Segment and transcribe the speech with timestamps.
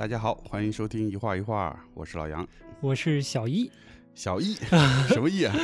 [0.00, 2.48] 大家好，欢迎收听一画一画，我是老杨。
[2.80, 3.70] 我是小一，
[4.14, 4.54] 小一，
[5.12, 5.54] 什么一啊？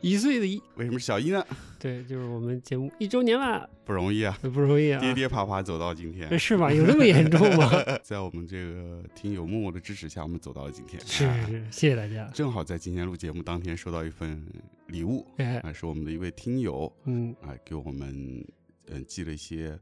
[0.00, 0.58] 一岁的一。
[0.76, 1.46] 为什么是小一呢？
[1.78, 6.38] 对，就是我们节目一周年了，不容易啊，不容易啊，跌跌爬爬走到今天。
[6.38, 6.72] 是吧？
[6.72, 7.70] 有那么严重吗？
[8.02, 10.98] 在我们这个听友默默的支持下，我们走到了今天。
[11.04, 12.24] 是是是，谢谢大家。
[12.32, 14.42] 正好在今天录节目当天收到一份
[14.86, 18.42] 礼物，哎，啊，是我们的一位听友，嗯，啊，给我们
[18.86, 19.78] 嗯寄了一些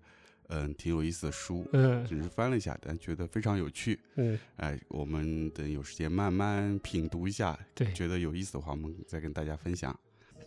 [0.48, 3.98] 嗯挺有意思的书，嗯只是翻了一下，但觉得非常有趣。
[4.16, 9.98] 嗯，哎，我们等有时间慢慢品读一下，对觉得有意思的话，我们再跟大家分享。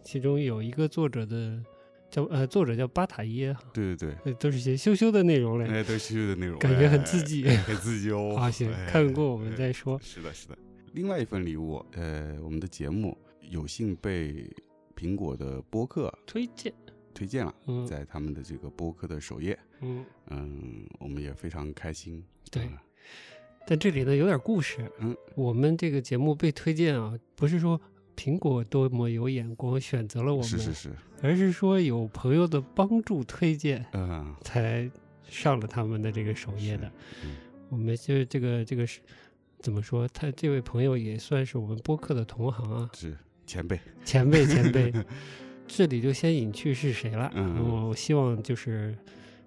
[0.03, 1.59] 其中有一个作者的
[2.11, 7.43] 叫呃，作者叫巴塔耶，对对对，呃都是些羞羞的内容嘞，哎，都是羞羞的内容，感觉很哎刺激。
[7.65, 8.35] 很刺激哦。
[8.37, 9.99] 啊，行，哎看过我们再说。
[10.03, 10.57] 是的，是的。
[10.93, 14.49] 另外一份礼物，呃，我们的节目有幸被
[14.95, 16.71] 苹果的播客推荐，
[17.15, 22.23] 推荐了，嗯在他们的这个播客的首页，嗯，嗯，我们也非常开心。
[22.51, 22.83] 对啊
[23.67, 24.87] 但这里呢有点故事。
[24.99, 27.81] 嗯，我们这个节目被推荐啊，不是说
[28.15, 30.91] 苹果多么有眼光选择了我们，是是是，
[31.23, 34.87] 而是说有朋友的帮助推荐，嗯，才
[35.27, 36.91] 上了他们的这个首页的。
[37.23, 37.37] 嗯
[37.69, 38.99] 我们就这个这个是
[39.57, 40.07] 怎么说？
[40.09, 44.93] 他这位朋友也算是我们播客的同行啊，是前辈，前辈前辈。
[45.67, 47.31] 这里就先隐去是谁了。
[47.35, 48.95] 嗯我希望就是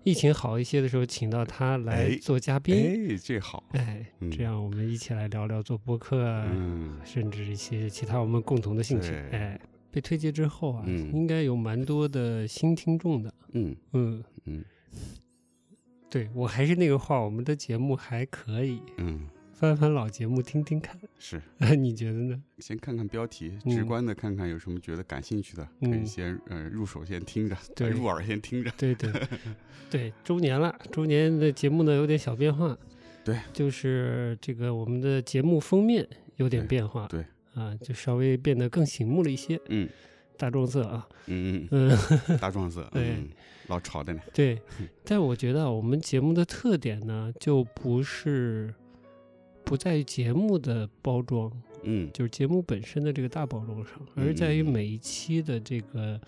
[0.04, 2.74] 疫情好一些的时候，请到他来哎做嘉宾。
[2.74, 9.10] 哎，这好，哎，嗯这样我们一起来聊聊做播客啊，嗯，甚至一些其他我们共同的兴趣。
[9.10, 13.32] 对哎，被推荐之后啊，嗯应该有蛮多的新听众的。
[13.52, 14.64] 嗯嗯，嗯
[16.10, 19.26] 对我还是那个话，我们的节目还可以，嗯，
[19.58, 20.96] 翻翻老节目听听看。
[21.18, 21.42] 是。
[21.76, 22.40] 你觉得呢？
[22.60, 28.70] 先看看标题，嗯直观的看看有什么觉得感兴趣的，可以嗯先呃入手先听着，对 入耳先听着。
[28.78, 29.12] 对对
[29.90, 32.78] 对，周年了，周年的节目呢有点小变化。
[33.24, 37.08] 对，就是这个我们的节目封面有点变化。
[37.08, 37.24] 对
[37.54, 39.88] 啊，就稍微变得更醒目了一些，嗯
[40.36, 41.08] 大撞色啊。
[41.26, 41.98] 嗯嗯，
[42.28, 43.28] 嗯， 大撞色，对嗯，
[43.66, 44.20] 老潮的呢。
[44.32, 44.56] 对。
[45.04, 48.72] 但我觉得啊我们节目的特点呢，就不是
[49.68, 51.52] 不在于节目的包装，
[51.82, 56.18] 嗯就是节目本身的这个大包装上，而在于嗯每一期的这个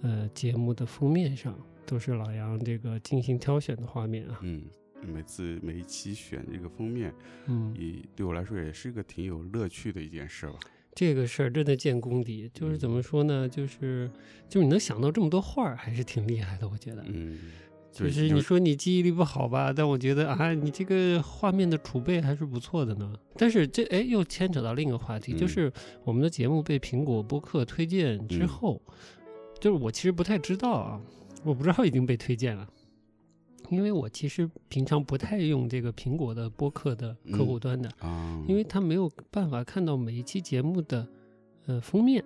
[0.00, 1.54] 呃节目的封面上，
[1.84, 4.40] 都是老杨这个精心挑选的画面啊。
[4.40, 4.62] 嗯，
[5.02, 7.12] 每次每一期选这个封面，
[7.48, 10.54] 嗯，也对我来说也是个挺有乐趣的一件事吧。
[10.94, 13.46] 这个事儿真的见功底，就是怎么说呢？
[13.46, 14.10] 就是
[14.48, 17.04] 就是你能想到这么多画儿，还是挺厉害的，我觉得。
[17.06, 17.38] 嗯，
[17.92, 23.12] 就是你说你记忆力不好吧，但我觉得啊，你这个画面的储备还是不错的呢。
[23.36, 25.72] 但是这哎又牵扯到另一个话题，就嗯是
[26.04, 28.82] 我们的节目被苹果播客推荐之嗯后，
[29.58, 31.00] 就是我其实不太知道啊，
[31.44, 32.68] 我不知道已经被推荐了。
[33.70, 41.06] 因为我其实平常不太用这个苹果的播客的客户端的，啊，因为它没有办法看到每一期节目的
[41.66, 42.24] 呃封面，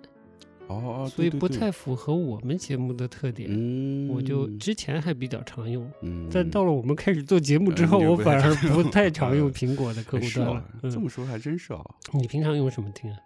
[0.67, 3.49] 哦哦，所以不太符合我们节目的特点。
[3.51, 10.65] 嗯，我就之前还比较常用，嗯，但到了我们开始做节目之后，我反而 不太常用嗯苹果的客户端了。
[10.81, 11.81] 嗯，这么说还真是啊。
[12.13, 13.17] 你平常用什么听啊？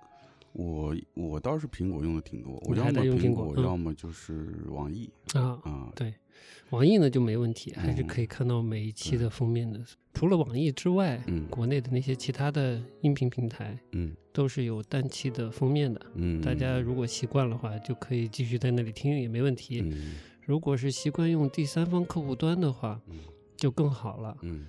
[0.53, 5.89] 我我倒是苹果用的挺多，我要么用苹果嗯要么就是网易啊，啊。
[5.95, 6.13] 对，
[6.72, 9.79] 网易呢就没问题，还是嗯可以看到每一期的封面的。
[10.13, 15.99] 除了网易之外，嗯国内的那些其他的音频平台嗯都是有单期的封面的。
[16.16, 19.81] 嗯，大家如果习惯的话，就可以继续在那里听，也没问题。
[19.81, 23.19] 嗯如果是习惯用第三方客户端的话，嗯
[23.55, 24.35] 就更好了。
[24.41, 24.66] 嗯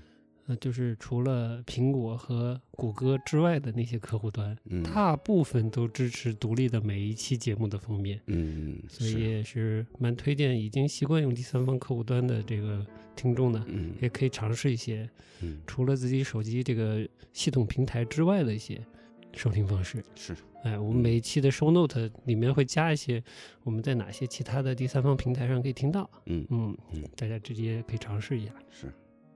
[0.51, 12.85] 呃，就是除了苹果和谷歌之外的那些客户端，嗯，大部分都支持独立的每一期节目的封面，嗯所以也是蛮推荐已经习惯用第三方客户端的这个
[13.15, 15.09] 听众呢，嗯也可以尝试一些
[15.41, 18.85] 嗯除了自己手机这个系统平台之外的一些
[19.33, 20.03] 收听方式。
[20.17, 23.23] 是哎，我们嗯每一期的 show note 里面会加一些
[23.63, 28.53] 我们在哪些其他的第三方平台上可以听到，嗯嗯嗯，大家直接可以尝试一下。
[28.71, 28.93] 是。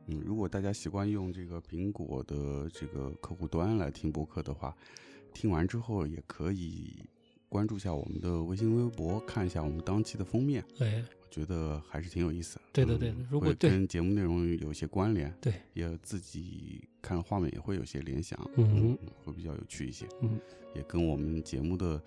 [0.06, 4.77] 嗯，如果大家习惯用这个苹果的这个客户端来听播客的话，
[5.33, 7.05] 听完之后也可以
[7.49, 12.62] 关注一下我们的微信、微博，看一下我们当期的封面，哎，我觉得还是挺有意思的。
[12.73, 20.39] 对对对如果对跟节目内容有一些关联，对，也自己看画面也会有些联想，嗯会比较有趣一些，嗯，
[20.75, 22.03] 也跟我们节目的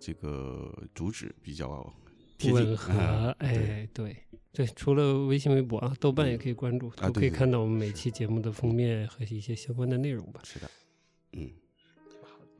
[0.00, 1.92] 这个主旨比较
[2.52, 2.92] 吻合，
[3.38, 4.16] 哎，对
[4.52, 10.40] 对，除了微信、微博啊，豆瓣也可以关注，都可以看到我们每期节目的封面和一些相关的内容吧。
[10.44, 10.70] 是的，
[11.32, 11.50] 嗯，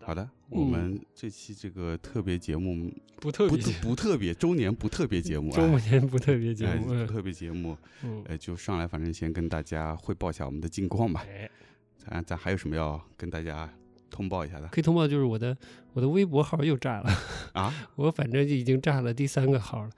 [0.01, 11.25] 好的，我们这期这个特别节目不不特别，不特别周年不特别节目， 周年不特别节哎目，嗯不特别节目，嗯，哎，就上来反正先跟大家汇报一下我们的近况吧。
[11.29, 11.49] 哎，
[11.97, 13.73] 咱咱还有什么要跟大家
[14.11, 15.57] 通报一下的可以通报就是我的
[15.93, 17.11] 我的微博号又炸了，
[17.53, 17.73] 啊？
[17.97, 19.91] 我反正就已经炸了第三个号了，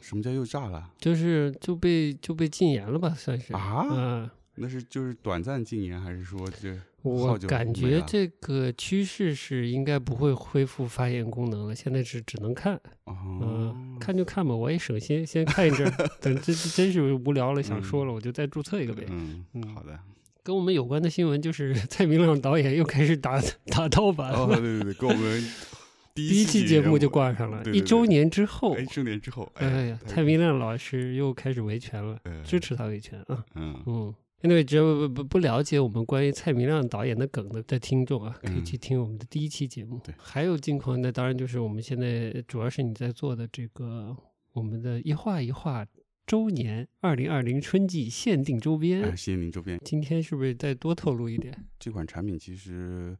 [0.00, 0.90] 什么叫又炸了？
[0.98, 3.52] 就是就被就被禁言了吧，算是。
[3.54, 3.86] 啊？
[3.90, 13.16] 嗯那是就是短暂禁言，还是说这我感觉这个趋势是应该不会恢复发言功能了，现在是只能看，哦。
[13.40, 19.06] 嗯，看就看吧，我也省心，先看一阵儿， 等真真是无聊了想说了，我就再注册一个呗。
[19.08, 19.74] 嗯嗯。
[19.74, 19.98] 好的。
[20.42, 25.44] 跟我们有关的新闻就是 蔡明亮导演又开始打打盗版哦，了，对对对，跟我们
[26.14, 33.44] 第第一期节目就挂挂上了，对对一周年之后一，，周年之后，哎呀，太蔡明亮老师又开始维权了，嗯支持他维权啊。
[33.54, 39.98] 嗯嗯，因为只要不不不了解我们关于蔡明亮导演的梗的的听众啊，可以嗯去听我们的第一期节目。
[40.04, 44.14] 对还有近况，那当然就是我们现在主要是你在做的这个
[44.52, 45.86] 我们的一画一画
[46.32, 49.02] 周年二零二零春季限定周边。
[49.02, 51.54] 哎，谢谢您周边今天是不是再多透露一点？
[51.78, 53.14] 这款产品其实，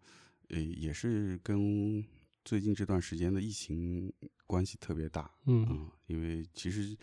[0.49, 2.03] 呃，也是跟
[2.43, 4.11] 最近这段时间的疫情
[4.47, 5.31] 关系特别大。
[5.44, 6.97] 嗯嗯，因为其实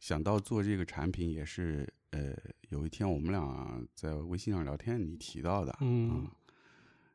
[0.00, 2.34] 想到做这个产品也是，呃，
[2.70, 5.76] 有一天我们俩在微信上聊天，你提到的。
[5.82, 6.32] 嗯啊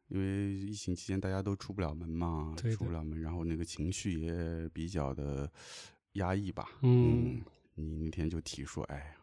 [0.10, 5.52] 因为疫情期间大家都出不了门嘛，出不了门，然后那个情绪也比较的
[6.14, 6.70] 压抑吧。
[6.84, 7.42] 嗯
[7.80, 9.16] 你那天就提说，哎，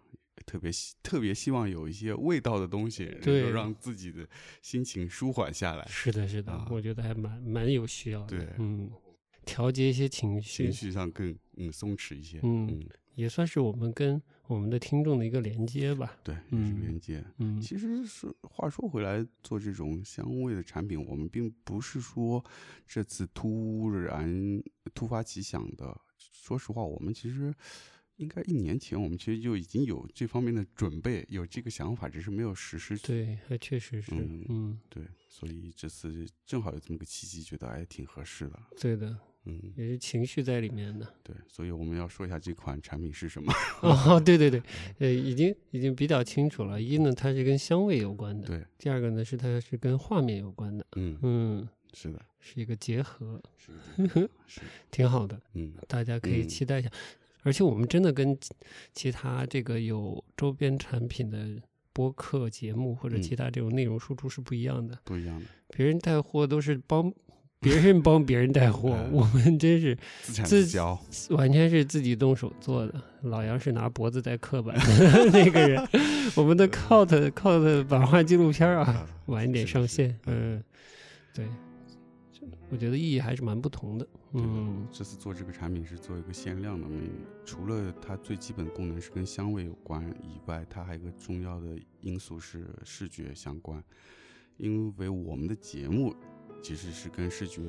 [0.46, 4.26] 特别希特别希望有一些味道的东西，能对够让自己的
[4.62, 8.38] 心情舒缓下来，是的，是的，啊我觉得还蛮蛮有需要的。
[8.38, 8.90] 对嗯，
[9.44, 12.40] 调节一些情绪情，绪上更嗯松弛一些。
[12.42, 16.16] 嗯嗯，也算是我们跟我们的听众的一个连接吧。
[16.22, 17.24] 对，也是嗯连接。
[17.38, 22.44] 嗯其实是话说回来，做这种香味的产品，我们并不是说
[22.86, 24.62] 这次突然
[24.94, 26.00] 突发奇想的。
[26.18, 27.52] 说实话，我们其实
[28.16, 32.96] 应该一年前，我们其实就已经有这方面的准备，有这个想法，只是没有实施。
[32.98, 38.58] 对，还确实是，嗯嗯，对，所以这次正好有这么个契机，觉得哎挺合适的。
[38.80, 39.14] 对的，
[39.44, 41.06] 嗯，也是情绪在里面的。
[41.22, 43.52] 对，所以我们要说一下这款产品是什么。
[43.82, 44.62] 哦，对对对，
[44.98, 46.80] 呃，已经已经比较清楚了。
[46.80, 50.86] 一呢，它是跟香味有关的；对，第二个呢，是它是跟画面有关的。
[50.96, 56.90] 嗯，嗯，是的，是一个结合，是的， 是，挺好的，嗯大家可以嗯期待一下。
[57.46, 58.50] 而且我们真的跟其
[58.92, 61.46] 其他这个有周边产品的
[61.92, 64.98] 播客节目或者嗯其他这种内容输出是不一样的。
[65.04, 65.46] 不一样的，
[65.76, 67.12] 别人带货都是帮
[67.60, 70.98] 别人帮别人带货，嗯我们真是 自产自自销。
[71.30, 73.00] 完全是自己动手做的。
[73.22, 75.88] 老杨是拿脖子带刻板的 那个人，
[76.34, 80.10] 我们的 Cult Cult 版画纪录片啊，啊晚一点上线。
[80.26, 80.64] 嗯嗯，
[81.32, 81.46] 对，
[82.70, 84.08] 我觉得意义还是蛮不同的。
[84.32, 87.10] 嗯，这次做这个产品是做一个限量的，没
[87.44, 93.82] 除了它最基本功能是跟香味有关以外，它还有一个重要的因素是视觉相关，
[94.56, 96.14] 因为我们的节目
[96.62, 97.62] 其实是跟视觉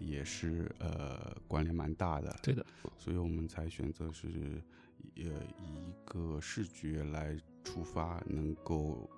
[0.00, 2.64] 也是呃关联蛮大的，对的，
[2.96, 4.28] 所以我们才选择是
[5.16, 5.22] 呃
[5.58, 9.10] 以一个视觉来出发，能够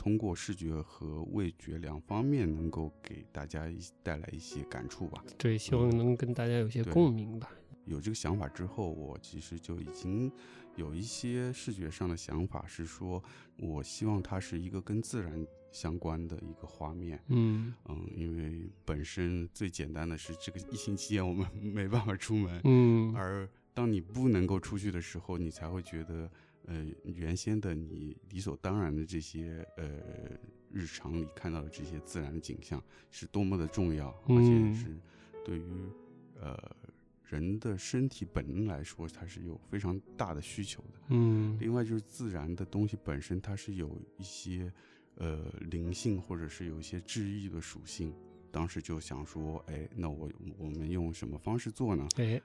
[0.00, 5.22] 通过视觉和味觉两方面，能够给大家一带来一些感触吧。
[5.36, 7.50] 对，希望能跟大家有些共鸣吧。
[7.84, 10.32] 有这个想法之后，我其实就已经
[10.74, 13.22] 有一些视觉上的想法，是说
[13.58, 17.22] 我希望它是一个跟自然相关的一个画面。
[17.28, 26.30] 嗯嗯，因为本身最简单的是这个疫情期间我们没办法出门，嗯，而当你不能够出去的时候，你才会觉得，
[26.70, 29.90] 呃，原先的你理所当然的这些呃
[30.70, 34.96] 日常里看到的这些自然的景象是多么的重要，而且嗯是
[35.44, 35.64] 对于
[36.38, 36.56] 呃
[37.24, 41.00] 人的身体本能来说，它是有非常大的需求的。
[41.08, 44.72] 嗯另外就是自然的东西本身，它是有一些
[45.16, 48.14] 呃灵性或者是有一些治愈的属性。
[48.52, 52.06] 当时就想说，哎，那我我们用什么方式做呢？
[52.16, 52.40] 哎，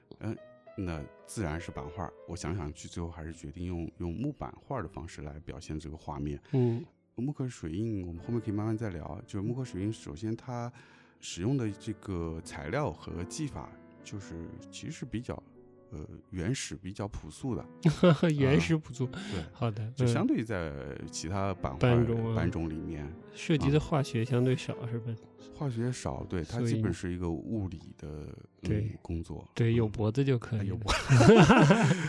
[0.76, 2.10] 那自然是版画。
[2.28, 6.40] 我想想去，最后还是决定用用木板画的方式来表现这个画面。
[6.52, 6.84] 嗯
[7.16, 9.18] 木刻水印，我们后面可以慢慢再聊。
[9.26, 10.70] 就是木刻水印，首先它
[11.18, 13.72] 使用的这个材料和技法，
[14.04, 15.42] 就是其实是比较
[15.90, 15.98] 呃
[16.30, 17.64] 原始、比较朴素的。
[18.36, 19.06] 原始朴素。
[19.06, 20.72] 对，好的，就嗯相对在
[21.10, 25.12] 其他版块版种啊版种里面，涉及的化学相对少，是吧？
[25.54, 28.26] 化学少，对它基本是一个物理的
[28.60, 29.48] 对嗯工作。
[29.54, 30.98] 对，有嗯脖子就可以了， 有脖，子，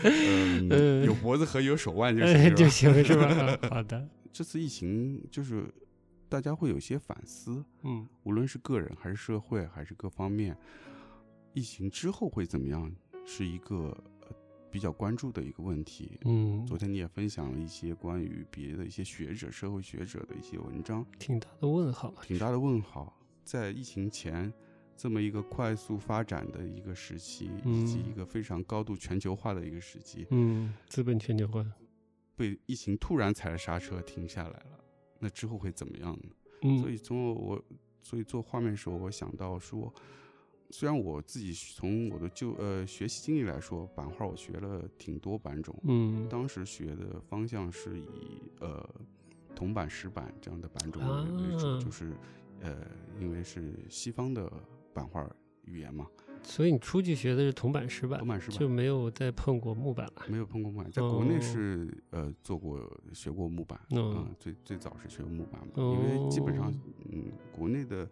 [0.04, 2.68] 嗯有脖子和有手腕就哎行，就？
[2.68, 3.26] 行是吧？
[3.62, 5.64] 啊好的，这次疫情就是
[6.28, 10.56] 大家会有些反思，嗯无论是个人还是社会还是各方面，
[11.54, 12.90] 疫情之后会怎么样，
[13.30, 14.28] 是一个呃
[14.70, 16.18] 比较关注的一个问题。
[16.24, 23.14] 嗯，昨天你也分享了一些关于别的一些学者、社会学者的一些文章，挺大的问号，挺大的问号。
[23.44, 24.50] 在疫情前
[24.96, 31.62] 这么一个快速发展的一个时期，以及一个非常高度全球化的一个时期，嗯，资本全球化
[32.34, 34.80] 被疫情突然踩了刹车，停下来了，
[35.18, 36.30] 那之后会怎么样呢？
[36.62, 37.62] 嗯，所以从我，
[38.00, 39.92] 所以做画面的时候，我想到说，
[40.70, 48.04] 虽然我自己从我的就呃学习经历来说，版画我学了挺多版种，嗯，当时学的方向是以
[48.60, 48.88] 呃
[49.54, 52.12] 铜版、石版这样的版种啊为主，就是
[52.60, 52.86] 呃
[53.18, 54.52] 因为是西方的
[54.92, 55.28] 版画
[55.64, 56.06] 语言嘛，
[56.42, 60.22] 所以你出去学的是铜版、石版，铜版、石版就没有再碰过木板了。
[60.28, 62.78] 没有碰过木板，在国内哦是呃做过
[63.12, 66.72] 学过木板，嗯嗯，最最早是学木板嘛，哦因为基本上
[67.10, 68.08] 嗯国内的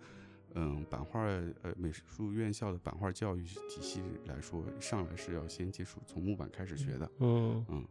[0.57, 7.87] 嗯版画呃美术院校的版画教育体系来说，上来是要先接触从木板开始学的，嗯嗯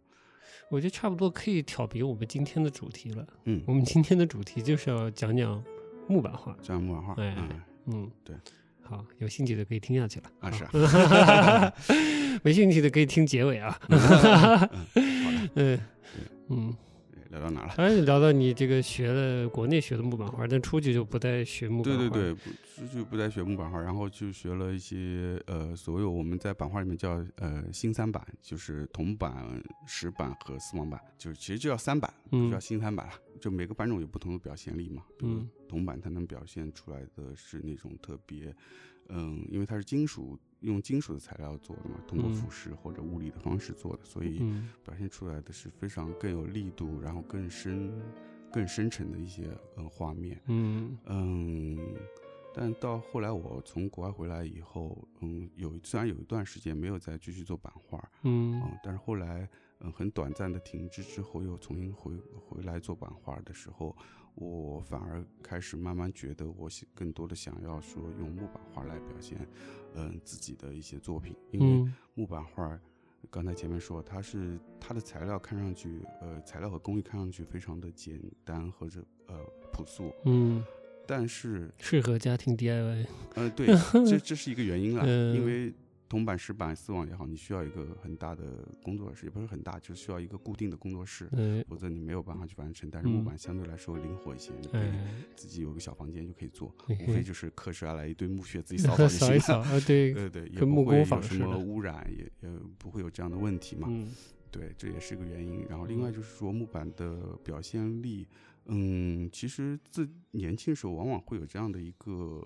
[0.69, 3.27] 我觉得差不多可以挑别我们今天的主题了。
[3.45, 5.63] 嗯我，们今天的主题就是要讲讲
[6.07, 6.55] 木板画。
[6.61, 8.35] 这样木板画，哎嗯嗯，对。
[8.81, 10.31] 好，有兴趣的可以听下去了。
[10.39, 11.73] 啊是啊，
[12.43, 13.79] 没兴趣的可以听结尾啊。
[13.89, 14.69] 嗯好的，
[15.55, 15.79] 嗯
[16.49, 16.77] 嗯，
[17.35, 17.73] 聊到哪了？
[17.77, 21.99] 哎，聊到你这个学了国内学的木板画，但出去就不再学木版画。
[21.99, 33.13] 对对对，不就就不再学木板画，然后就学了一些呃，所有我们在版画里面叫呃新三板，就是铜板、石板和丝网板，就是其实就叫三板，不嗯叫新三板了。
[33.41, 38.55] 就每个板种有不同的表现力嘛，嗯铜板它能表现出来的是那种特别，
[39.09, 42.33] 嗯，因为它是金属用金属的材料做的嘛，通过嗯。
[42.33, 44.69] 腐蚀或者物理的方式做的，所以嗯。
[44.83, 47.91] 表现出来的是非常更有力度，然后更深、
[48.51, 50.41] 更深沉的一些呃画面。
[50.47, 50.97] 嗯。
[51.05, 51.95] 嗯，
[52.53, 58.59] 但到后来我从国外回来以后，嗯，有虽然有一段时间没有再继续做版画，嗯。
[58.61, 59.47] 嗯，但是后来
[59.79, 62.13] 嗯很短暂的停滞之后，又重新回
[62.47, 63.95] 回来做版画的时候，
[64.35, 69.37] 我反而开始慢慢觉得我想更多的想要说用木板画来表现，
[69.95, 72.79] 嗯，自己的一些作品，因为嗯木板画。
[73.31, 79.35] 刚才前面说，它是它的材料看上去，呃，材料和工艺看上去非常的简单或者呃
[79.73, 80.63] 朴素，嗯，
[81.07, 83.07] 但是适合家庭 DIY。
[83.33, 83.65] 呃，对，
[84.05, 85.73] 这这是一个原因啦，嗯因为
[86.07, 92.89] 铜板、石板、丝网也好，你需要一个很大的工作室，也不是很大，就是需要一个固定的工作室，嗯，否则你没有办法去完成。
[92.89, 99.77] 但是木嗯板相对来说灵活一些，你可以哎，自己有个小房间就可以做，无非就是刻下来一堆木屑，自己 扫扫就扫一扫行了。
[99.77, 103.87] 啊，对，对对，也不会有什么污染，也也不会有这样的问题嘛。
[103.89, 104.07] 嗯
[104.51, 105.65] 对，这也是个原因。
[105.67, 108.25] 然后另外就是说木板的表现力，
[108.67, 112.41] 嗯，其实自年轻时候往往会有这样的一个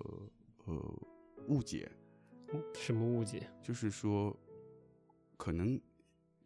[0.64, 0.98] 呃
[1.46, 1.88] 误解，
[2.74, 3.48] 什么误解？
[3.62, 4.36] 就是说
[5.36, 5.80] 可能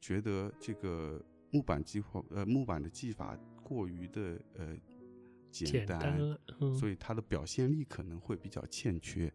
[0.01, 4.77] 觉得这个木板技法呃木板的技法过于的呃
[5.51, 9.33] 简简单了，嗯所以它的表现力可能会比较欠缺。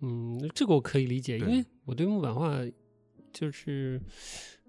[0.00, 2.64] 嗯，这个我可以理解，因为我对木板画
[3.32, 4.00] 就是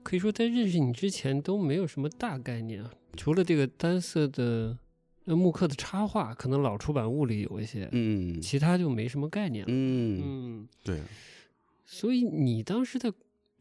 [0.04, 4.80] 可以说在认识你之前都没有什么大概念啊，除了这个单色的呃
[5.36, 9.72] 木刻的插画，可能老出版物里有一些，嗯其他就没什么概念了。
[9.72, 11.02] 嗯，嗯，对，
[11.86, 13.12] 所以你当时在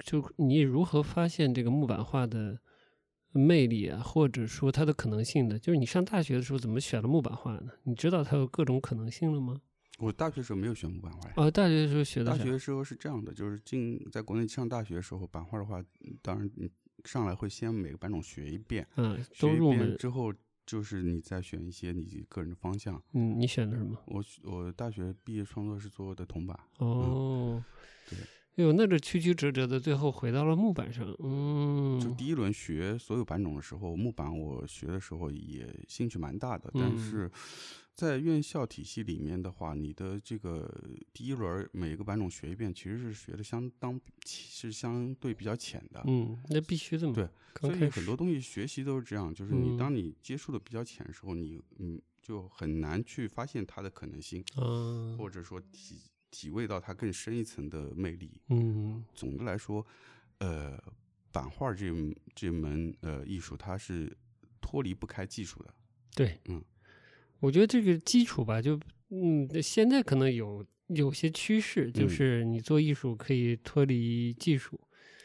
[0.05, 2.59] 就你如何发现这个木板画的
[3.33, 5.59] 魅力啊，或者说它的可能性的？
[5.59, 7.73] 就是你上大学的时候怎么选了木板画呢？
[7.85, 9.61] 你知道它有各种可能性了吗？
[9.99, 11.35] 我大学时候没有学木板画呀。
[11.37, 16.71] 哦，大学的时候学的大学的时候是这样的，就是进在国内上大学的时候，版画的话，嗯当然你
[17.05, 19.97] 上来会先每个版种学一遍，嗯，都入门。
[19.97, 20.33] 之后，
[20.69, 23.03] 就是你再选一些你个人的方向。
[23.15, 23.97] 嗯，你选的什么？
[24.07, 27.65] 我我大学毕业创作是做的铜板，哦，
[28.11, 28.19] 对，
[28.57, 31.07] 哎呦，那这曲曲折折的，最后回到了木板上。
[31.21, 37.31] 嗯，就第一轮学所有板种的时候，木板我学的时候也兴趣蛮大的，但嗯是
[37.99, 40.73] 在院校体系里面的话，你的这个
[41.13, 46.01] 第一轮每个版种学一遍，其实是学的相当是相对比较浅的。
[46.07, 47.13] 嗯，那必须的嘛。
[47.13, 47.29] 对，
[47.61, 56.01] 所以很多东西学习都是这样，就是你嗯当你接触的比较浅的时候，你嗯就很难去发现它的可能性，啊，或者说体
[56.31, 58.41] 体味到它更深一层的魅力。
[58.51, 59.85] 嗯总的来说，
[60.39, 60.81] 呃，
[61.33, 61.93] 版画这
[62.33, 64.17] 这门呃艺术，它是
[64.61, 65.75] 脱离不开技术的。
[66.15, 66.63] 对，嗯，
[67.41, 68.79] 我觉得这个基础吧，就
[69.11, 74.79] 嗯，现在可能有有些趋势，就嗯是你做艺术可以脱离技术，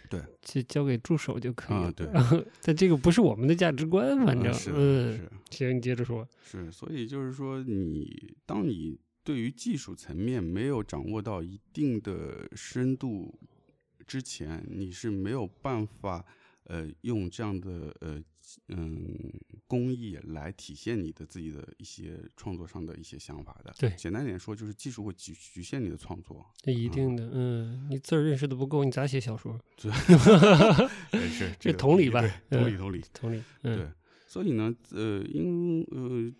[0.10, 1.86] 对，就交给助手就可以了。
[1.86, 6.28] 啊对，但这个不是我们的价值观，反正嗯，是行，你接着说。
[6.44, 13.34] 是，所以就是说你，当你对于技术层面没有掌握到一定的深度
[14.06, 16.26] 之前，你是没有办法
[16.66, 18.22] 呃用这样的呃
[18.70, 19.32] 嗯
[19.68, 23.74] 工艺来体现你的自己的一些创作上的一些想法的。
[23.80, 26.46] 对简单点说，就是技术会局局限你的创作。
[26.58, 29.58] 这一定的，嗯，你字儿认识的不够，你咋写小说？
[31.12, 33.02] 哎 是这同理吧同理嗯同理。
[33.14, 33.88] 同理，嗯，对，
[34.28, 36.32] 所以呢，呃，因呃，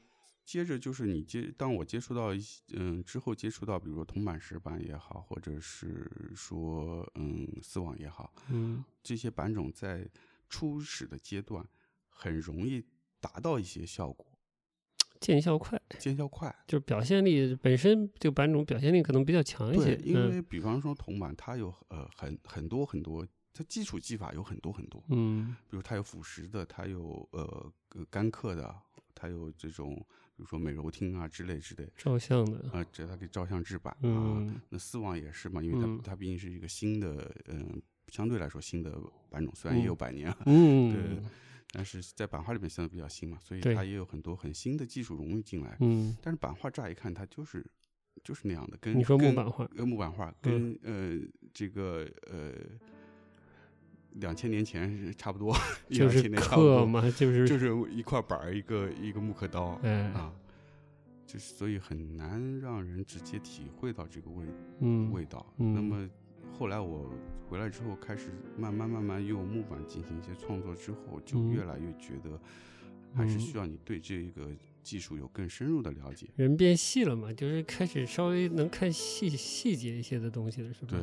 [0.46, 8.84] 接着就是你接，当我接触到一些，嗯、之后接触到，比如说铜板、石板也好，或者是说，嗯，丝网也好，嗯。
[9.02, 10.08] 这些板种在
[10.50, 11.66] 初始的阶段
[12.10, 12.84] 很容易
[13.20, 14.28] 达到一些效果，
[15.20, 16.54] 见效快，见效快。
[16.68, 20.30] 就是表现力本身这个板种表现力可能比较强一些对，，因嗯。
[20.32, 25.56] 为比方说铜板，它有呃很很多很多，它基础技法有很多很多，嗯。
[25.70, 28.76] 比如它有腐蚀的，它有呃呃干刻的，
[29.16, 30.06] 它有这种比
[30.38, 34.02] 如说美柔厅啊之类之类，照相的，啊，这它可以照相制版啊。
[34.02, 38.92] 嗯那丝网也是嘛，因为它、嗯它毕竟是一个新的，嗯、相对来说新的
[39.30, 41.24] 版种，虽然也有百年啊，嗯
[41.72, 45.78] 但是在版画里面相对比较新嘛，所以它也有很多很新的技术融入进来。
[45.80, 47.66] 嗯，但是版画乍一看它就是
[48.24, 51.20] 就是那样的，跟你说木跟版画，呃木版画跟、呃
[51.54, 52.54] 这个呃
[54.16, 55.56] 两千年前是差不多，
[55.90, 59.80] 就是刻嘛，就是就是一块板儿一个一个木刻刀。
[59.84, 60.32] 哎，啊，
[61.26, 64.46] 就是所以很难让人直接体会到这个味
[64.80, 65.46] 嗯味道。
[65.58, 66.10] 嗯那么
[66.52, 67.10] 后来我
[67.50, 72.40] 回来之后，开始慢慢慢慢用木板进行一些创作之后，就嗯越来越觉得
[73.16, 74.50] 还是嗯需要你对这个
[74.84, 76.28] 技术有更深入的了解。
[76.36, 80.90] 人变细了嘛，就是开始稍微能看细细节一些的东西了，是吧？
[80.92, 81.00] 对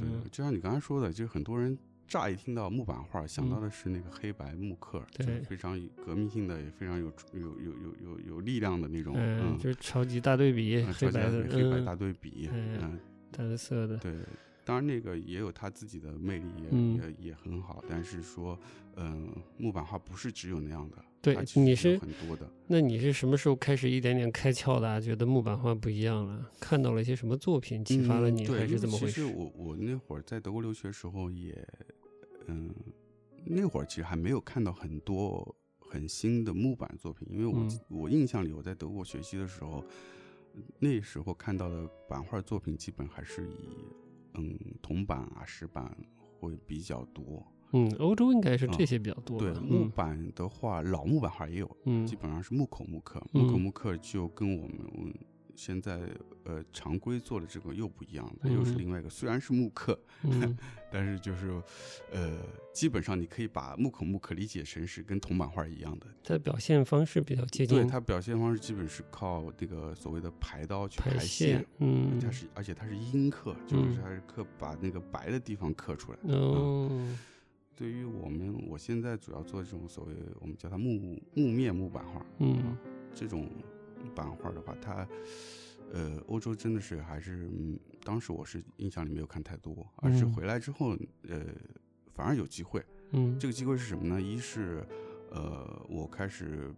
[0.00, 1.76] 对，嗯就像你刚才说的，就是很多人。
[2.06, 3.62] 乍一听到木板画，想到嗯。
[3.62, 12.98] 的是那个黑白木刻，就是非常有革命性的，也非常有有有有有有力量的那种，嗯，嗯，就是超级大对比，黑白的，黑白嗯，大对比，嗯嗯，
[13.32, 14.12] 单色的，对，
[14.66, 17.84] 当然那个也有它自己的魅力也，嗯也也很好。
[17.88, 18.58] 但是说，
[18.96, 22.50] 嗯、木板画不是只有那样的，对你是很多的。
[22.66, 25.00] 那你是什么时候开始一点点开窍的、啊？
[25.00, 26.50] 觉得木板画不一样了？
[26.58, 29.12] 看到了一些什么作品启发了你，还是怎么回事？
[29.12, 31.64] 其实我我那会儿在德国留学时候也，
[32.48, 32.74] 嗯，
[33.44, 39.84] 那会儿其实还没有看到很多很新的木板作品，因为我、嗯我印象里我在德国学习的时候，
[40.80, 43.94] 那时候看到的版画作品基本还是以
[44.38, 45.96] 嗯铜板啊石板
[46.38, 47.44] 会比较多。
[47.72, 49.44] 嗯，欧洲应该是啊这些比较多吧？
[49.44, 55.12] 对木嗯板的话，老木板还也有，嗯基本上是木口木刻，木口嗯木刻就跟我们嗯
[55.56, 56.00] 现在
[56.44, 58.78] 呃常规做的这个又不一样，它又是嗯。
[58.78, 60.56] 另外一个，虽然是木刻，嗯。
[60.88, 61.50] 但是就是
[62.12, 62.38] 呃
[62.72, 73.98] 基本上你可以把木口木刻理解成是跟铜版画一样的，它的表现方式比较接近对它表现方式基本是靠这个所谓的排刀去排线线，，嗯，它是而且它是阴刻，就是嗯。
[74.00, 76.18] 它是刻把那个白的地方刻出来。
[76.32, 76.88] 哦，
[77.74, 82.76] 对于我们，我现在主要做这种所谓我们叫它木木面木板画，嗯。
[83.12, 83.50] 这种
[84.14, 85.06] 版画的话，它
[85.92, 90.96] 呃，欧洲真的是还是，嗯，当时我是印象里没有看太多，而是嗯回来之后，
[91.28, 91.44] 呃，
[92.14, 92.84] 反而有机会。
[93.12, 94.20] 嗯，这个机会是什么呢？
[94.20, 94.84] 一是，
[95.30, 96.74] 呃，我开始，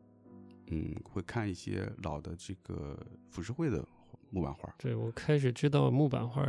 [0.67, 2.99] 嗯，会看一些老的这个
[3.31, 3.83] 浮世绘的
[4.31, 4.73] 木板画。
[4.79, 6.47] 对我开始知道木板画，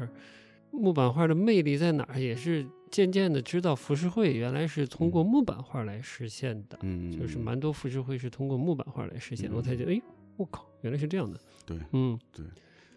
[0.71, 10.01] 木板画的魅力在哪儿，也是渐渐的知道浮世绘原来是通过嗯木板画来实现的，嗯，就是蛮多浮世绘是通过木板画来实现的，我才觉得，哎，
[10.39, 12.45] 我靠，原来是这样的，对嗯，对，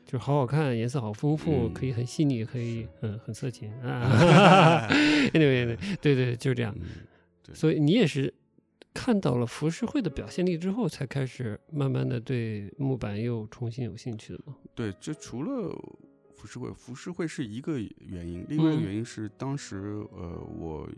[0.06, 3.68] 就是好好看，颜色好丰富，嗯可以很细腻，可以嗯很色情。
[3.82, 4.88] 啊
[5.34, 6.86] ，anyway，对对对，就是这样，嗯，
[7.42, 7.52] 对。
[7.52, 8.32] 所以你也是
[8.94, 15.76] 看到了浮世绘的表现力之后，才开始慢慢的对木板又重新有兴趣的吗，对，这除了
[16.36, 18.84] 浮世绘，浮世绘是一个原因，另外一个嗯。
[18.84, 20.88] 原因是当时呃，我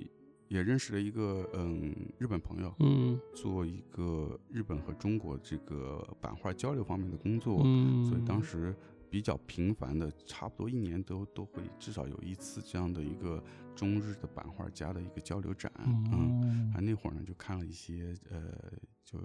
[0.54, 3.18] 也认识了一个嗯日本朋友，嗯。
[3.34, 8.74] 做一个日本和中国这个版画交流方面的工作，嗯，所以当时
[9.10, 13.42] 比较频繁的，差不多一年都都会至少有一次这样的一个
[13.74, 18.40] 中日的版画家的一个交流展，嗯，嗯啊那会儿呢就看了一些呃，
[19.04, 19.24] 就是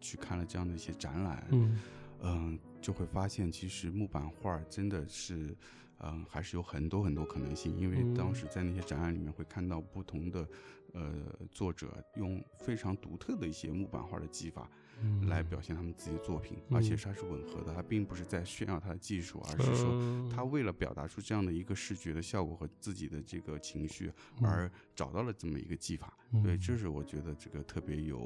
[0.00, 1.78] 去看了这样的一些展览，嗯。
[2.22, 5.54] 嗯，就会发现其实木板画真的是，
[6.00, 7.76] 嗯，还是有很多很多可能性。
[7.76, 10.48] 因为当嗯时在那些展览里面会看到不同的，
[10.92, 11.12] 呃，
[11.50, 14.68] 作者用非常独特的一些木板画的技法
[15.02, 15.28] 嗯。
[15.28, 20.28] 来表现他们自己的作品，而且它是吻合的，它并不是在炫耀他的技术，而是说嗯。
[20.28, 24.46] 他为了表达出这样的一个视觉的效果和自己的这个情绪，嗯。
[24.48, 26.16] 而找到了这么一个技法。
[26.42, 28.18] 对，这是我觉得这个特别有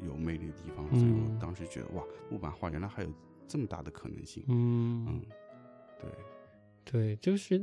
[0.00, 1.38] 有魅力的地方，所以我嗯。
[1.38, 3.12] 当时觉得哇，木板画原来还有
[3.46, 4.44] 这么大的可能性。
[4.48, 5.04] 嗯。
[5.06, 5.22] 嗯，
[6.00, 6.10] 对，
[6.90, 7.60] 对，就是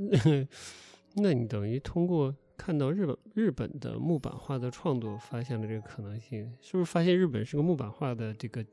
[1.18, 8.64] 那你等于通过看到日本日本的木板画的创作，发现了这个可能性，是不是发现日本是个木板画的这个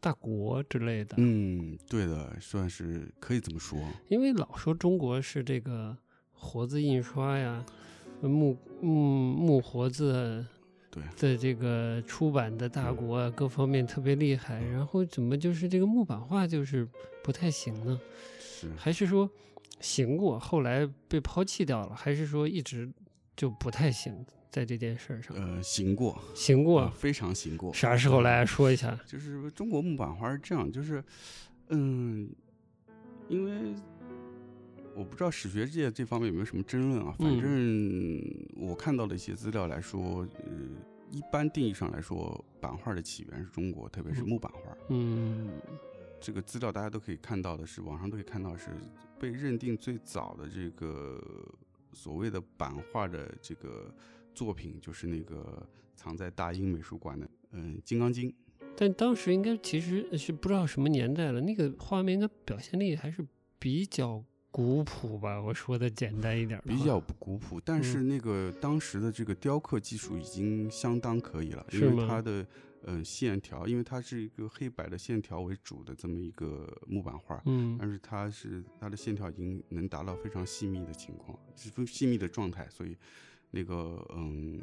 [0.00, 1.16] 大国之类的？
[1.18, 3.78] 嗯，对的，算是可以这么说。
[4.08, 5.96] 因为老说中国是这个
[6.32, 7.62] 活字印刷呀，
[8.22, 8.90] 木木
[9.34, 10.46] 木活字
[10.90, 16.88] 对的这个出版的大国啊，各方面特别厉害，然后怎么就是这个木板画就是
[17.22, 18.00] 不太行呢？
[18.62, 19.28] 是，还是说
[19.80, 21.94] 行过，后来被抛弃掉了？
[21.94, 22.90] 还是说一直
[23.36, 25.36] 就不太行，在这件事儿上？
[25.36, 27.72] 呃，行过，行过，呃非常行过。
[27.74, 28.98] 啥时候来说一下？
[29.06, 31.02] 就是中国木板画是这样，就是，
[31.68, 32.30] 嗯，
[33.28, 33.74] 因为
[34.94, 40.52] 我不知道史学界这方面有没有什么争论啊，反嗯正我看到的一些资料来说，呃，
[41.10, 44.76] 一般定义上来说，版画的起源是中国，特别是嗯木板画。
[44.90, 45.50] 嗯
[46.22, 48.70] 这个资料大家都可以看到的是，网上都可以看到是
[49.18, 51.20] 被认定最早的这个
[51.92, 53.92] 所谓的版画的这个
[54.32, 58.30] 作品，就是那个藏在大英美术馆的，嗯，《金刚经》。
[58.76, 63.26] 但当时应该其实是不知道什么年代了，那个画面应该表现力还是
[63.58, 65.40] 比较古朴吧？
[65.40, 72.46] 我说的简单一点儿，比较古朴，但嗯是那个当时的这个雕刻技术已经相当可以了，因为它的
[72.84, 82.96] 呃线条，因为它是一个黑白的线条为主的这么一个木板画，嗯但是它是它的线条已经能达到非常细密的情况，是非细密的状态，所以
[83.50, 84.60] 那个嗯，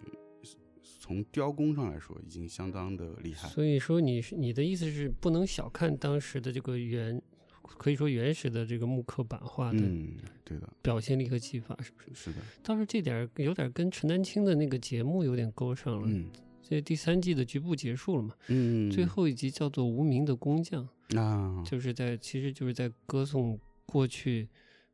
[0.99, 3.47] 从雕工上来说已经相当的厉害。
[3.47, 7.21] 所以说你是你的意思是不能小看当时的这个原，
[7.61, 12.31] 可以说原始的这个木刻版画的嗯，对的，表现力和技法，是不是？
[12.31, 16.07] 是的，倒是这点有点跟陈丹青的那个节目有点勾上了。
[16.07, 16.29] 嗯
[16.69, 18.35] 这第三季的局部结束了嘛？
[18.49, 20.87] 嗯，最后一集叫做《无名的工匠》，
[21.19, 24.47] 啊，就是在其实就是在歌颂过去，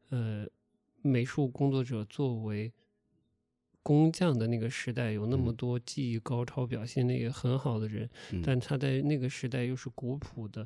[0.08, 0.48] 呃，
[1.02, 2.72] 美术工作者作为
[3.84, 10.66] 工匠的那个时代，有那么嗯多技艺高超、表现力也很好的人，嗯但他在那个时代又是古朴的，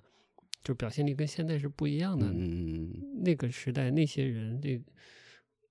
[0.63, 2.28] 就表现力跟现在是不一样的。
[2.30, 4.80] 嗯那个时代那些人，那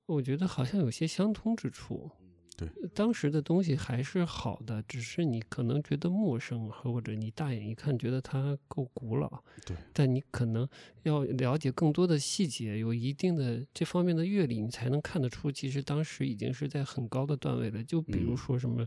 [0.06, 2.10] 我觉得好像有些相通之处。
[2.58, 9.30] 对，当时的东西还是好的，只是你可能觉得陌生，或者你大眼一看觉得它够古老。
[9.64, 10.68] 对，但你可能
[11.04, 17.80] 要了解更多的细节，有一定的这方面的阅历，你才能看得出，其实当时已经是在很高的段位了。
[17.84, 18.84] 就比如嗯说什么，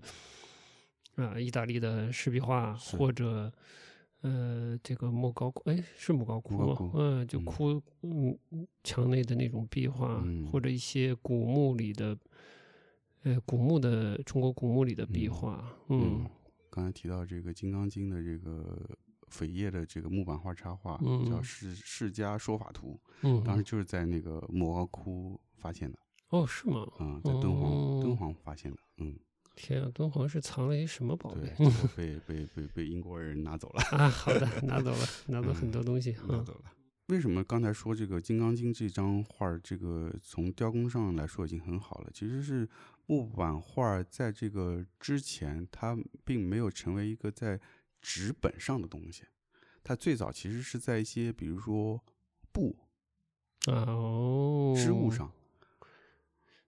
[1.16, 3.50] 啊，意大利的石壁画，或者
[4.20, 6.92] 呃，这个莫高窟，哎，是莫高窟吗？
[6.94, 8.38] 嗯，就嗯窟嗯
[8.84, 12.18] 墙内的那种壁画，嗯或者一些古墓里的。
[13.24, 16.30] 呃，古墓的中国古墓里的壁嗯画，嗯嗯，
[16.70, 18.90] 刚才提到这个《金刚经》的这个
[19.30, 25.98] 扉页的这个木板画插画，嗯叫《释释迦说法图》，嗯，当时就是在那个莫高窟发现的，
[26.30, 26.88] 哦，是吗？
[27.00, 29.16] 嗯，在敦煌哦敦煌发现的，嗯，
[29.56, 31.54] 天啊，敦煌是藏了一什么宝贝，
[31.96, 34.10] 被被被被英国人拿走了，啊？
[34.10, 36.16] 好的，拿走了，拿走很多东西。
[36.28, 36.72] 嗯拿走了。
[37.08, 42.10] 为什么刚才说这个《金刚经》这张画儿，这个从雕工上来说已经很好了？
[42.14, 42.66] 其实是
[43.12, 47.60] 木板画儿在这个之前，它并没有成为一个在
[48.02, 49.26] 纸本上的东西。
[49.84, 52.02] 它最早其实是在一些，比如说
[52.54, 52.74] 布、
[53.66, 55.30] 啊哦，织物上，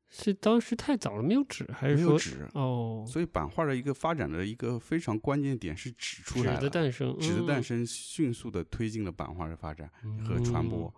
[0.09, 9.89] 是当时太早了，没有纸，还是说没有纸，哦，所以版画的一个发展的一个非常关键点是纸出来纸的，诞生，纸的诞嗯生迅速的推进了版画的发展。
[10.27, 10.93] 和传播。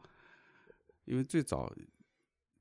[1.06, 1.72] 因为最早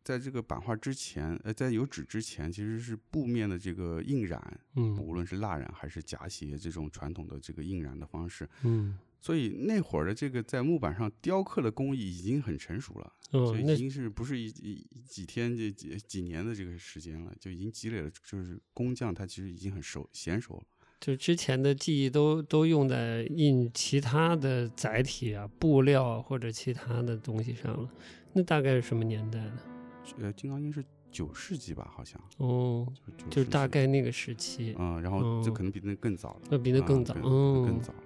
[0.04, 20.62] 在这个版画之前，呃，在有纸之前，其实是布面的这个印染，嗯无论是蜡染还是夹鞋这种传统的这个印染的方式，嗯所以那会儿的这个在木板上雕刻的工艺已经很成熟了，嗯所以已经是不是一一几天这几几年的这个时间了，就已经积累了，就是工匠他其实已经很熟娴熟了。
[21.00, 27.90] 就之前的技艺都都用在印其他的载体啊、布料啊或者其他的东西上了。
[28.34, 29.73] 那大概是什么年代的？
[30.18, 32.86] 呃，《金刚经》是九世纪吧，好像哦，
[33.18, 36.40] 就就是大概那个时期，嗯，然后这哦可能比那更早了。
[36.50, 37.98] 那比那啊更早，更嗯，更早了。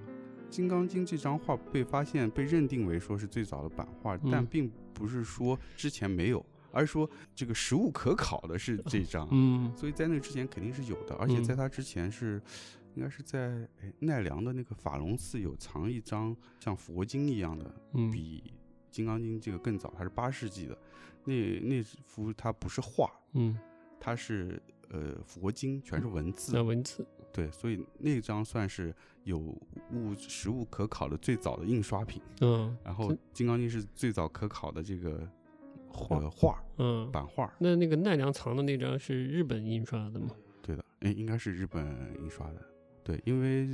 [0.50, 9.28] 《金刚经》这张画被发现、被认定为说是最早的版画，但嗯并不是说之前没有，而是说这个实物可考的是这张。
[9.32, 12.40] 嗯所以在那之前肯定是有的，而且嗯在它之前是，
[12.94, 18.42] 应该是在哎奈良的那个法隆寺有藏一张像佛经一样的，嗯比
[18.90, 20.78] 《金刚经》这个更早，它是八世纪的。
[21.28, 23.56] 那那幅它不是画，嗯，
[24.00, 24.60] 它是
[24.90, 26.52] 呃佛经，全是文字。
[26.54, 32.22] 那文字，对，所以那张算是有物实物可考的最早的印刷品。
[32.40, 35.28] 嗯，然后《金刚经》是最早可考的这个
[35.88, 37.52] 画呃画儿嗯，版画。
[37.58, 40.30] 那那个奈良藏的那张是日本印刷的吗？
[40.62, 41.84] 对的，应应该是日本
[42.20, 42.62] 印刷的。
[43.04, 43.68] 对，因为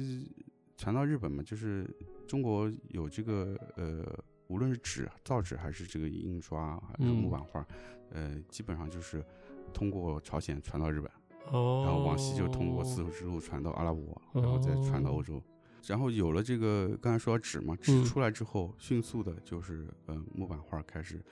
[0.76, 1.88] 传到日本嘛，就是
[2.26, 4.04] 中国有这个呃，
[4.48, 7.30] 无论是纸造纸还是这个印刷还是木嗯。
[7.30, 7.66] 版画，
[8.10, 9.24] 呃，基本上就是
[9.72, 11.10] 通过朝鲜传到日本，
[11.50, 15.42] 哦，然后往西就通过丝绸之路传到阿拉伯，然后再传到欧洲。
[15.86, 18.04] 然后有了这个刚才说到纸嘛，纸嗯。
[18.04, 21.22] 出来之后，迅速的就是呃木版画开始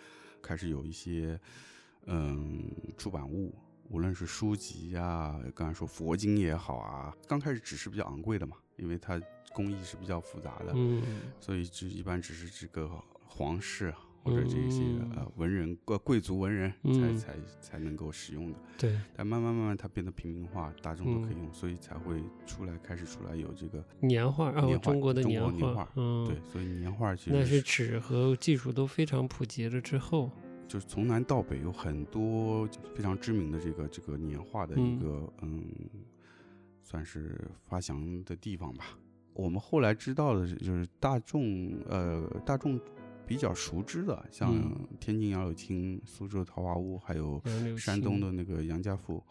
[0.42, 1.38] 开始有一些
[2.06, 3.54] 嗯出版物，
[3.88, 9.20] 无论是书籍呀、刚才说佛经也好啊，刚开始纸是比较昂贵的嘛，因为它
[9.54, 11.02] 工艺是比较复杂的，嗯。
[11.40, 12.90] 所以就一般只是这个
[13.26, 15.10] 皇室或者这些、嗯。
[15.16, 17.16] 呃文人贵贵族文人才、嗯。
[17.16, 18.58] 才才能够使用的。
[18.78, 30.30] 对，但慢慢慢慢它变得平民化，大众都可以用，所以才会出来开始出来有这个年画哦，年画中国的中年画嗯，对，，所以年画其那实是纸和技术都非常普及了之后，
[30.68, 35.64] 就是从南到北有很多非常知名的这个这个年画的一个嗯
[36.82, 38.84] 算是发祥的地方吧。
[39.34, 42.78] 我们后来知道的是就是大众呃大众
[43.26, 44.86] 比较熟知的，像嗯。
[45.00, 47.40] 天津杨柳青、苏州桃花坞，还有
[47.76, 49.22] 山东的那个杨家埠。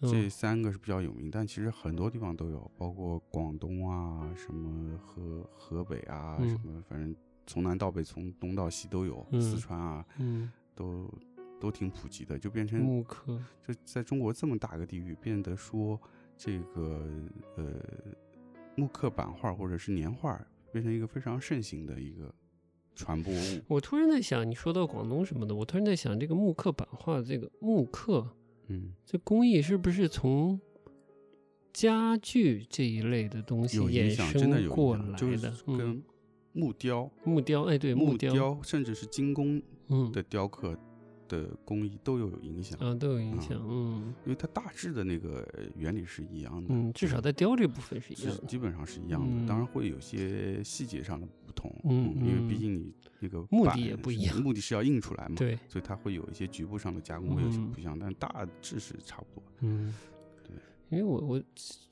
[0.00, 0.10] 嗯。
[0.10, 6.48] 这三个是比较有名，但其实很多地方都有，包括广东啊，什么河河北啊，嗯。
[6.48, 7.14] 什么反正
[7.46, 9.40] 从南到北，从东到西都有，嗯。
[9.40, 11.10] 四川啊，嗯，都
[11.58, 16.00] 都挺普及的，就变成木刻，就在中国这么大个地域，变得说
[16.36, 17.04] 这个
[17.56, 17.64] 呃
[18.78, 20.40] 木刻版画或者是年画，
[20.72, 22.32] 变成一个非常盛行的一个
[22.94, 23.60] 传播物。
[23.66, 28.24] 我突然在想，你说到广东什么的，我突然在想，这个木刻版画，这个木刻
[28.68, 30.60] 嗯，这工艺是不是从
[31.72, 35.54] 家具这一类的东西衍生过来的？
[35.66, 36.02] 嗯，跟
[36.52, 40.78] 木雕、木雕，哎，对，木雕，甚至是精工嗯，的雕刻
[41.28, 46.66] 的工艺都有影响，啊，都有影啊响，嗯因为它大致的那个原理是一样的。
[46.70, 48.44] 嗯，至少在雕这部分是一样的。
[48.46, 59.42] 基本上是一样的，嗯当然会有些细节上的不同，嗯因为毕嗯竟你那个目的也不一样目的是要印出来嘛，对，所以它会有一些局部上的加工会有些嗯不一样，但大致是差不多。
[59.60, 60.17] 嗯，对，
[60.90, 61.42] 因为我我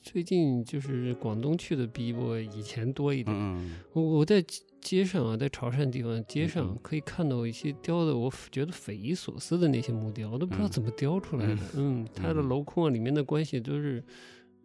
[0.02, 3.36] 最近就是广东去的比我以前多一点。
[3.36, 11.58] 嗯我我在街街上啊，在潮汕地方街上可以看到一些雕的，我觉得匪夷所思的那些木雕，我都不知道嗯怎么雕出来的。
[11.76, 14.02] 嗯，它的嗯镂空啊，里面的关系都是。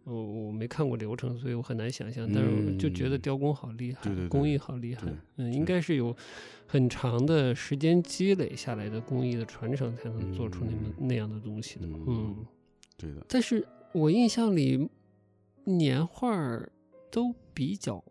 [0.04, 2.28] 我我没看过流程，所以我很难想象。
[2.34, 5.06] 但是我就觉得嗯雕工好厉害，对对对工艺好厉害。
[5.36, 6.12] 嗯，应该是有
[6.66, 11.86] 很长的时间积累下来的工艺的传承，才能做出那么、嗯那样的东西的。
[11.86, 12.36] 嗯嗯，
[12.98, 14.88] 对的，但是我印象里
[15.64, 16.70] 年画儿
[17.10, 18.02] 都比较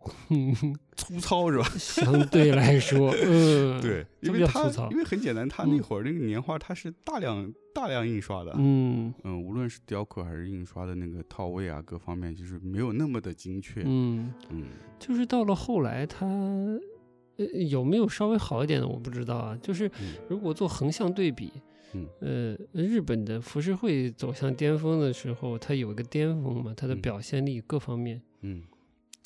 [0.96, 1.64] 粗糙是吧？
[1.78, 13.82] 相对来说，嗯， 对，都因为它比较粗糙因为很简单，它那嗯会儿那个年画它是大量大量印刷的，嗯嗯，无论是雕刻还是印刷的那个套位啊，各方面就是没有那么的精确。
[13.84, 14.64] 嗯，嗯
[14.98, 16.26] 就是到了后来，它
[17.38, 19.58] 呃有没有稍微好一点的，我不知道啊。
[19.60, 21.60] 就是嗯如果做横向对比，嗯
[22.20, 28.20] 呃，日本的浮世绘走向巅峰的时候，它有一个巅峰嘛，它的嗯表现力各方面。
[28.40, 28.62] 嗯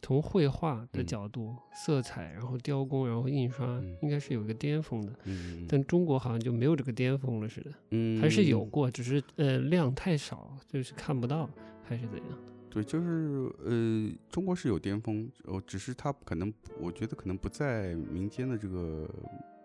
[0.02, 5.12] 从绘画的嗯角度、色彩，然后雕工，然后印刷，嗯应该是有一个巅峰的。
[5.24, 11.48] 嗯，但中国好像就没有这个巅峰了似的，嗯还是有过，只是呃量太少，就是看不到，
[11.82, 12.38] 还是怎样？
[12.70, 19.08] 对，就是呃，中国是有巅峰，哦，只是它可能，我觉得可能不在民间的这个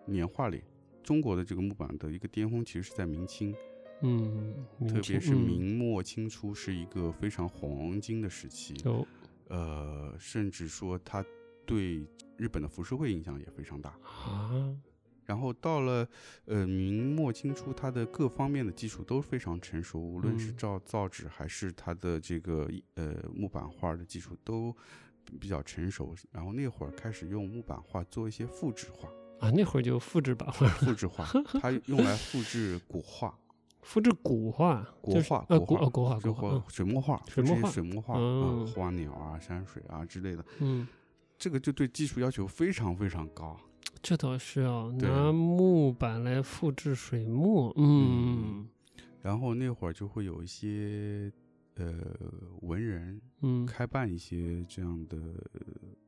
[0.06, 0.62] 年画里。
[1.04, 3.54] 中国的这个木板的一个巅峰，其实是在明清，
[4.02, 8.74] 嗯，特别是嗯明末清初是一个非常黄金的时期。
[8.86, 9.06] 有
[9.48, 11.26] 呃，甚至说它
[11.66, 13.90] 对日本的浮世绘影响也非常大。
[14.04, 14.74] 啊，
[15.26, 16.08] 然后到了
[16.46, 24.76] 呃明末清初，它的各方面的技术都非常成熟，无论是嗯造造纸还是它的这个呃木板画的技术都
[25.40, 26.16] 比较成熟。
[26.32, 29.10] 然后那会儿开始用木板画做一些复制画，
[29.42, 31.26] 啊，那会儿就复制版画， 复制画，
[31.60, 33.38] 它用来复制古画、
[33.82, 40.46] 复制古画，就是国画、呃，国画、国画就国画，水墨画、水墨画水墨画啊嗯，花鸟啊、山水啊之类的。
[40.60, 40.88] 嗯，
[41.38, 43.60] 这个就对技术要求非常非常高。
[44.04, 48.68] 这倒是啊，拿木板来复制水墨，嗯
[49.22, 51.32] 然后那会儿就会有一些
[51.76, 51.94] 呃
[52.62, 55.18] 文人嗯开办一些这样的，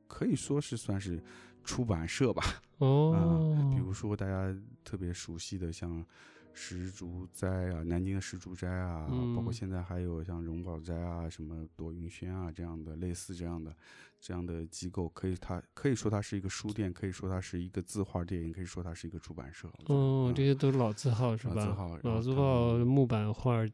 [0.08, 1.22] 可以说是算是
[1.64, 2.42] 出版社吧。
[2.78, 3.12] 哦，
[3.56, 6.04] 啊比如说大家特别熟悉的像
[6.52, 13.74] 石竹斋啊，南京的石竹斋啊，包括嗯现在还有像荣宝斋啊、什么朵云轩啊这样的类似这样的
[14.20, 19.68] 这样的机构，可以它可以说它是一个书店，可以说它是一个字画店，也可以说它是一个出版社。
[19.86, 21.72] 哦，嗯这些都是老字号是吧老字？
[21.72, 23.64] 号老字号木版画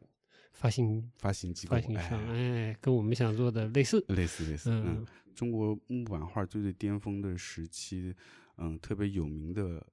[0.51, 4.03] 发行发行机构，发行商，哎，哎，跟我们想做的类似。
[4.09, 4.85] 类似类似，嗯。
[4.87, 5.07] 嗯。
[5.33, 8.13] 中国木版画最最巅峰的时期，
[8.57, 9.83] 嗯，特别有名的，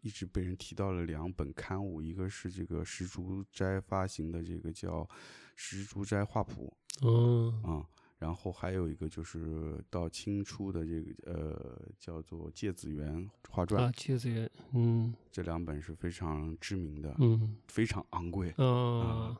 [0.00, 5.00] 一直被人提到了两本刊物，一个是这个石竹斋发行的这个叫
[5.56, 6.72] 《石竹斋画谱》
[7.06, 7.84] 嗯，啊、
[8.16, 15.12] 然后还有一个就是到清初的这个呃叫做《芥子园画传》啊，芥子园，嗯。
[15.30, 17.56] 这两本是非常知名的，嗯。
[17.66, 18.50] 非常昂贵。
[18.52, 19.36] 啊，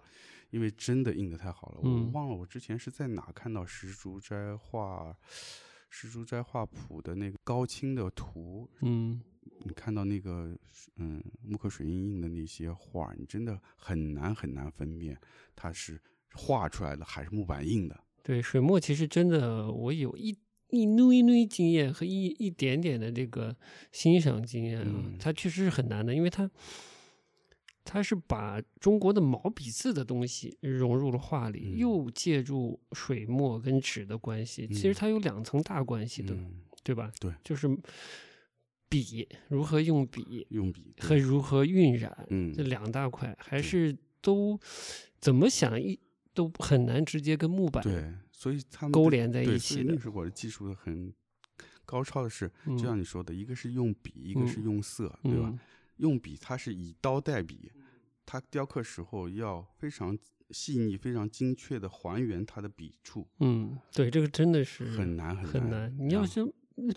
[0.56, 2.10] 因为真的印的太好了，我嗯。
[2.12, 5.14] 忘了我之前是在哪看到石竹斋画
[5.90, 9.20] 石竹斋画谱的那个高清的图，嗯。
[9.66, 10.56] 你看到那个
[10.96, 15.18] 嗯木刻水印印的那些画，你真的很难很难分辨
[15.54, 16.00] 它是
[16.32, 18.00] 画出来的还是木板印的。
[18.22, 20.34] 对，水墨其实真的，我有一
[20.70, 23.54] 一努一努经验和一一点点的这个
[23.92, 25.18] 欣赏经验啊，嗯。
[25.18, 26.50] 它确实是很难的，因为它
[27.86, 31.78] 它是把中国的毛笔字的东西融入了画里，嗯。
[31.78, 34.94] 又借助水墨跟纸的关系，其实嗯。
[34.94, 37.10] 它有两层大关系的，嗯，对吧？
[37.20, 37.32] 对。
[37.44, 37.68] 就是
[38.88, 42.52] 笔如何用笔用笔和如何晕染，嗯。
[42.52, 44.58] 这两大块还是都
[45.20, 45.98] 怎么想一
[46.34, 51.14] 都很难直接跟木板对，所以他们勾连在一起的那时候我的技术很
[51.84, 52.76] 高超的是，嗯。
[52.76, 54.64] 就像你说的，一个是用笔，一个是嗯。
[54.64, 55.56] 用色，对吧？
[55.98, 57.70] 嗯用笔它是以刀代笔，
[58.24, 60.16] 它雕刻时候要非常
[60.50, 65.70] 细腻、非常精确的还原它的笔触，嗯，对，这个真的是很难很难。
[65.70, 65.96] 难。
[66.08, 66.44] 你要然是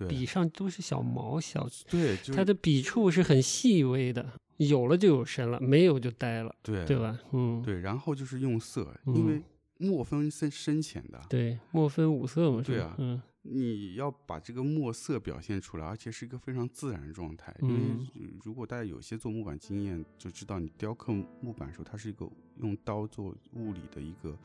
[0.07, 6.99] 笔上都是小毛小，对，就是它的笔触是很细微的，有了就有神了，没有就呆了，对对？
[6.99, 7.17] 吧？
[7.31, 9.43] 嗯，对，然后就是用色，因为嗯
[9.89, 17.55] 墨分深深浅的，对，墨分五色嘛，是对啊嗯你要把这个墨色表现出来，而且是一个非常自然状态。
[17.61, 24.37] 因为如果大家有些做木板经验，就知道你雕刻木板的时候，它是一个用刀做物理的一个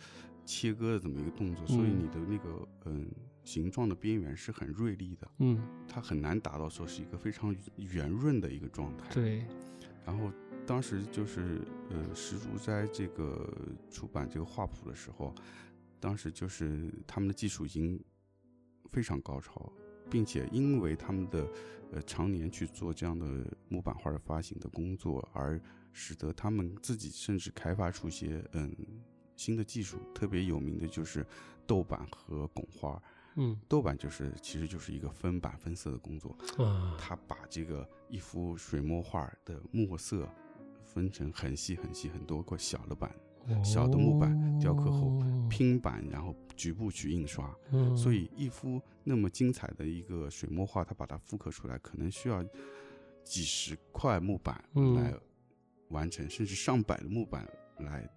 [0.47, 3.11] 切割的这么一个动作，所以嗯你的那个嗯
[3.45, 9.13] 形状的边缘是很锐利的，嗯，它很难达到说是一个非常圆润的一个状态。
[9.13, 9.45] 对，
[10.07, 10.33] 然后
[10.67, 13.53] 当时就是呃石竹斋这个
[13.91, 15.35] 出版这个画谱的时候，
[16.01, 18.03] 当时就是他们的技术已经
[18.91, 19.73] 非常高超，
[20.11, 21.49] 并且因为他们的
[21.93, 23.27] 呃常年去做这样的
[23.69, 25.61] 木版画的发行的工作，而
[25.93, 28.75] 使得他们自己甚至开发出一些嗯
[29.37, 31.27] 新的技术，特别有名的就是
[31.67, 33.03] 豆板和拱花。
[33.37, 40.29] 嗯豆板就是其实就是一个分版分色的工作，啊，他把这个一幅水墨画的墨色
[40.85, 43.13] 分成很细很细很多个小的版，
[43.65, 45.47] 小的木板雕刻后哦。
[45.51, 47.55] 拼板，然后局部去印刷。
[47.73, 47.97] 嗯。
[47.97, 52.45] 所以一幅那么精彩的一个水墨画，它把它复刻出来，可能需要
[53.23, 54.95] 几十块木板嗯。
[54.95, 55.15] 来
[55.89, 57.47] 完成，甚至上百的木板
[57.79, 58.09] 来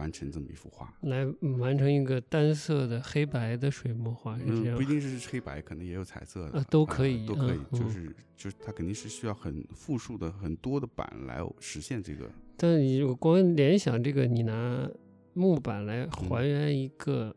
[0.00, 0.92] 完成这么一幅画。
[1.02, 1.26] 来
[1.58, 12.30] 完成一个单色的黑白的水墨画是这嗯，样不一定是黑白，可能也有彩色的，啊都可以都可以，就是就是它肯定是需要很复数的很多的板来实现这个。
[12.56, 14.88] 但你我光联想这个，你拿
[15.34, 17.34] 木板来嗯还原一个、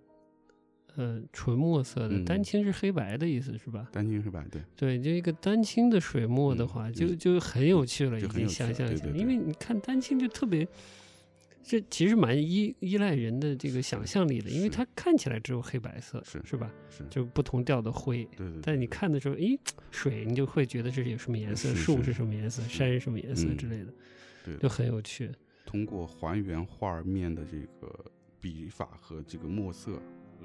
[0.95, 3.87] 呃纯墨色的，嗯丹青是黑白的意思是吧？
[3.91, 10.67] 丹青黑白，对，对，就一个丹青的水墨的嗯话，就就就很有趣了，已经就很有趣了想象一下，因为你看丹青就特别。
[11.63, 16.69] 这其实蛮依依赖人的这个想象力的，因为它看起来只有黑白色，是是吧？
[16.89, 18.59] 是，就不同调的灰，对对。
[18.61, 19.57] 但你看的时候，诶，
[19.89, 23.93] 水你就会觉得这是有什么颜色，是树是是什么颜色，山是什么颜色嗯之类的，
[24.43, 25.31] 对就很有趣。
[25.65, 28.05] 通过还原画面的这个
[28.41, 29.93] 笔法和这个墨色，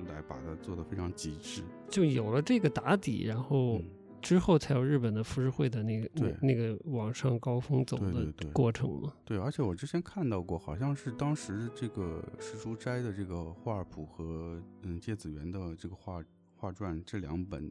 [0.06, 1.62] 来把它做得非常极致。
[1.90, 3.90] 就有了这个打底，然后嗯，
[4.20, 9.14] 之后才有日本的浮世绘的那个那对那个往上高峰走的过程嘛。
[9.24, 16.22] 对，而且我之前看到过，好像是当时这个石竹斋的这个画谱和嗯芥子园的这个画
[16.56, 17.70] 画传这两本，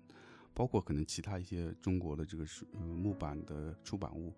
[0.54, 4.34] 包括可能其他一些中国的这个是呃木板的出版物，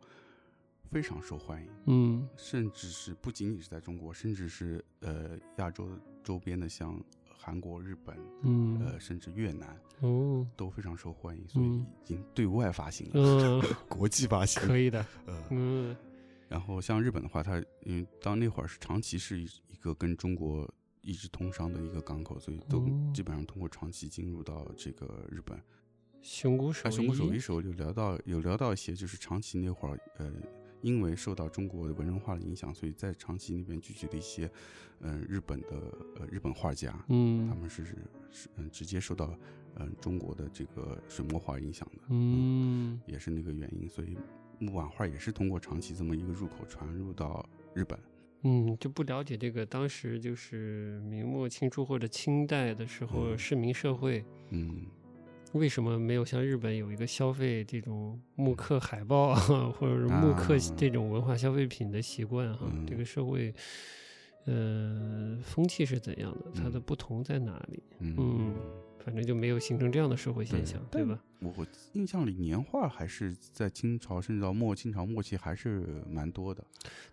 [0.90, 1.70] 非常受欢迎。
[1.86, 5.88] 嗯甚至是不仅仅是在中国，甚至是呃亚洲
[6.24, 7.00] 周边的像
[7.42, 14.62] 韩国、日本，嗯呃甚至越南哦都非常受欢迎，所以嗯已经对外发行了，嗯，国际发行。
[14.62, 15.06] 可以的。
[15.26, 15.96] 呃，嗯
[16.50, 20.70] 然后像日本的话，它因为当那会儿是长崎是一一个跟中国
[21.02, 25.58] 一直通商的一个港口，所以都哦基本上通过长崎进入到这个日本。
[26.22, 30.30] 熊谷手啊，熊谷手艺一手有聊到有聊到一些，就是长崎那会儿，呃，
[30.82, 34.50] 因为受到中国的文人画的影响，所以在长崎那边聚集了一些，
[35.02, 35.68] 嗯、日本的
[36.18, 37.48] 呃日本画家，嗯。
[37.48, 37.96] 他嗯们是是
[38.58, 39.38] 嗯直接受到
[39.76, 43.00] 嗯、中国的这个水墨画影响的，嗯。
[43.06, 44.18] 也是那个原因，所以
[44.58, 47.98] 木版画也是通过长崎这么一个入口传入到日本。
[48.44, 53.38] 嗯，就不了解这个当时就是明末清初或者清代的时候，嗯。
[53.38, 54.86] 市民社会嗯
[55.54, 59.40] 为什么没有像日本有一个消费这种木刻海报啊，
[59.78, 62.68] 或者是木刻啊这种文化消费品的习惯哈？
[62.72, 63.54] 嗯这个社会，
[64.46, 66.52] 呃，风气是怎样的？
[66.54, 67.82] 它的嗯不同在哪里？
[68.00, 68.56] 嗯嗯
[69.04, 71.20] 反正就没有形成这样的社会现象，对但吧？
[71.40, 76.64] 我我印象里年画还是在清朝甚至到末清朝末期还是蛮多的。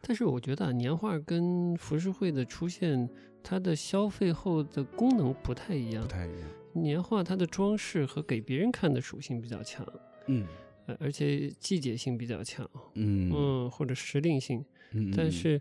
[0.02, 3.08] 但是我觉得啊年画跟浮世绘的出现，
[3.42, 6.08] 它的消费后的功能不太一样不。
[6.08, 6.48] 太一样。
[6.82, 9.86] 年画它的装饰和给别人看的属性比较强，
[10.26, 10.46] 嗯。
[10.86, 13.30] 呃，而且季节性比较强，嗯。
[13.34, 14.64] 嗯，或者时令性。
[15.16, 15.60] 但是，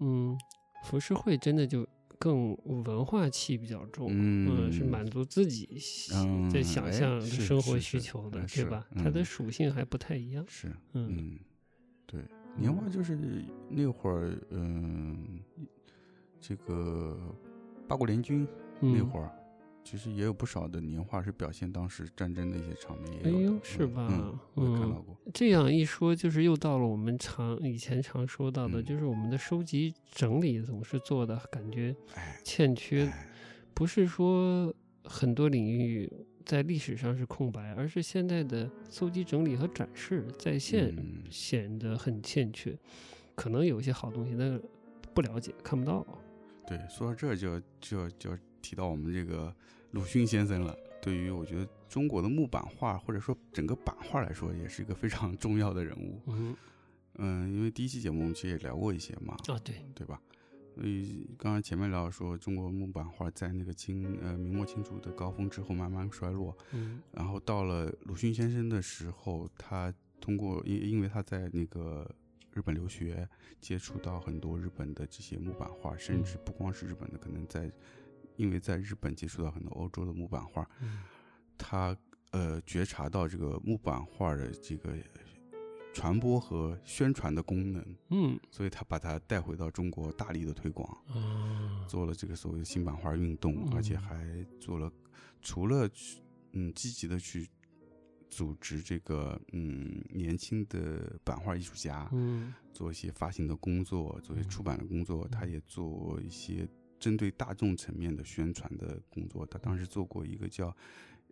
[0.00, 0.36] 嗯，
[0.84, 1.88] 浮世绘真的就
[2.18, 5.06] 更文化气比较重，嗯是满。
[5.06, 8.86] 足自己喜嗯的想哎象的生活需求的，对吧？
[8.96, 9.22] 它的。
[9.22, 11.38] 嗯属性还不太一样，是嗯嗯，
[12.06, 12.20] 对，
[12.56, 13.16] 年画就是
[13.70, 15.40] 那会儿，嗯，
[16.40, 17.18] 这个
[17.88, 18.46] 八国联军
[18.80, 19.32] 那嗯会儿，
[19.90, 25.16] 其实也有不少的年画是表现当时战争的一些场面也哎呦有是吧嗯，我也看嗯到过。
[25.32, 33.30] 这样一说，就是又到了我们常以前常说到的，嗯就是我们的收集整理总是做的感觉哎，欠缺，哎
[33.72, 34.70] 不是说
[35.04, 36.12] 很多领域
[36.44, 42.76] 在历史上是空白，而是现在的搜集整理和展示在线嗯显得很欠缺。
[43.34, 44.62] 可能有一些好东西，但是
[45.14, 46.06] 不了解，看不到。
[46.66, 49.54] 对，说到这儿就就就提到我们这个
[49.92, 50.76] 鲁迅先生了。
[51.00, 56.20] 对于我觉得中国的木版画或者说整个版画来说，也是一个非常 重要的人物。
[56.26, 56.56] 嗯
[57.20, 60.20] 嗯，因为第一期节目我们其实也聊过一些嘛，啊，对，对吧？
[60.74, 72.08] 所以刚刚前面聊说中国木版画在那个清呃明末清初的高峰之后慢慢衰落，嗯然后到了鲁迅先生的时候，他通过因因为他在那个
[72.52, 73.28] 日本留学，
[73.60, 77.68] 接触到很多日本的这些木版画，甚至不光是日本的，可能在
[78.38, 81.00] 因为在日本接触到很多欧洲的木版画，嗯
[81.58, 81.94] 他
[82.30, 84.96] 呃觉察到这个木版画的这个
[85.92, 88.38] 传播和宣传的功能，嗯。
[88.50, 90.96] 所以他把它带回到中国，大力的推广。
[91.12, 94.00] 嗯，做了这个所谓的新版画运动，而且嗯。
[94.02, 94.90] 还做了
[95.42, 96.20] 除了去
[96.52, 97.48] 嗯积极的去
[98.30, 102.54] 组织这个嗯年轻的版画艺术家，嗯。
[102.72, 106.68] 做一些发行的工作，做一些出版的工作，他也做一些
[106.98, 109.44] 针对大众层面的宣传的工作。
[109.46, 110.74] 他当时做过一个叫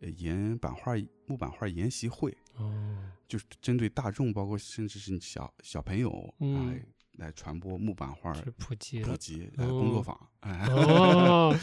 [0.01, 0.93] 呃研版画
[1.27, 6.87] 木版画研习会，哦，就是针对大众，包括甚至是小小朋友嗯来
[7.27, 9.01] 来传播木版画是普及。
[9.01, 10.67] 普及，来工作哦坊，哎。
[10.69, 11.59] 哦，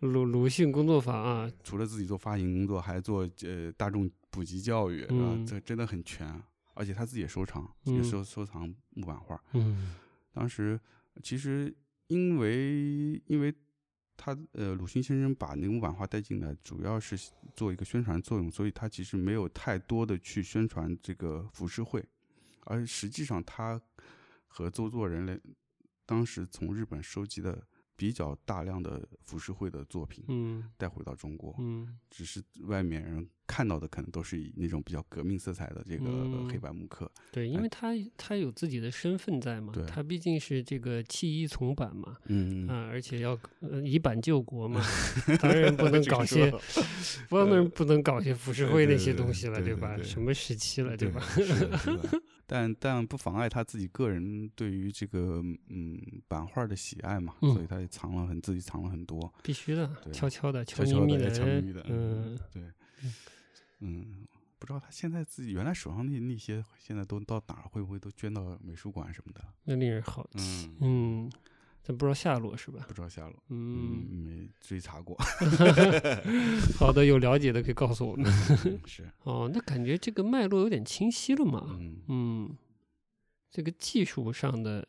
[0.00, 5.14] 鲁鲁迅工作坊啊，除了自己做发行工作，还做呃大众普及教育，是吧？
[5.18, 6.42] 嗯这真的很全，
[6.74, 9.40] 而且他自己也收藏，嗯也收收藏木版画。
[9.52, 9.94] 嗯
[10.32, 10.78] 当时
[11.22, 11.72] 其实
[12.10, 13.54] 因为因为
[14.16, 17.16] 他呃鲁迅先生把那个木版画带进来，主要是
[17.54, 22.04] 做一个宣传作用，所以他其实没有太多的去宣传这个浮世绘，
[22.64, 23.80] 而实际上他
[24.48, 25.40] 和周作人类
[26.04, 27.64] 当时从日本收集的
[28.00, 30.64] 比较大量的浮世绘的作品嗯。
[30.78, 31.98] 带回到中国，嗯。
[32.10, 36.48] 只是外面人看到的可能都是以那种比较革命色彩的这个嗯。
[36.48, 44.80] 黑白木刻，对，因为他他有自己的身份在嘛，他毕竟是这个弃医从版嘛，嗯啊，而且要呃以版救国嘛，
[45.42, 46.50] 当然不能搞些，
[47.28, 51.22] 不能不能搞些浮世绘那些东西了，对对对什么时期了，对吧？
[52.52, 57.54] 但但不妨碍他自己个人对于这个嗯版画的喜爱嘛，嗯。
[57.54, 62.62] 所以他也藏了很自己藏了很多，必须的，悄悄的，悄悄的咪咪的，悄咪咪的，嗯，对，
[63.78, 64.26] 嗯，
[64.58, 69.44] 不知道他现在自己原来手上那那些现在都到哪儿，会不会都捐到美术馆什么的？
[69.62, 71.32] 那令人好奇，嗯，嗯，
[71.82, 72.84] 但不知道下落是吧？
[72.88, 75.16] 不知道下落，嗯，没追查过
[76.78, 78.30] 好的，有了解的可以告诉我们。
[78.64, 81.76] 嗯是，哦，那感觉这个脉络有点清晰了嘛？
[81.80, 82.56] 嗯嗯，
[83.50, 84.86] 这个技术上的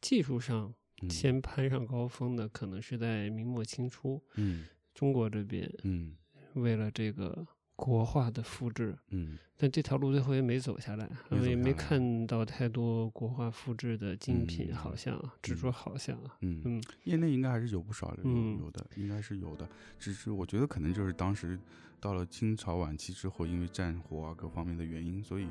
[0.00, 4.64] 技术上嗯先攀上高峰的，可能是在明末清初嗯
[4.94, 6.16] 中国这边，嗯
[6.54, 7.46] 为了这个
[7.76, 9.38] 国画的复制，嗯。
[9.56, 16.82] 但这条路最后也没走下来，也没看到太多国画复制的精品，嗯好像啊只说好像啊，嗯嗯。
[17.04, 18.58] 业内应该还是有不少的，有嗯。
[18.58, 19.66] 有的，应该是有的。
[19.98, 21.58] 只是我觉得可能就是当时
[22.00, 25.46] 到了清朝晚期之后，因为战火啊各方面的原因，所以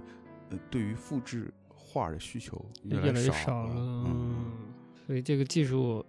[0.49, 3.74] 呃，对于复制画的需求越来越少了。
[3.76, 4.03] 嗯。
[4.05, 4.51] 嗯，
[5.07, 6.05] 所以这个技术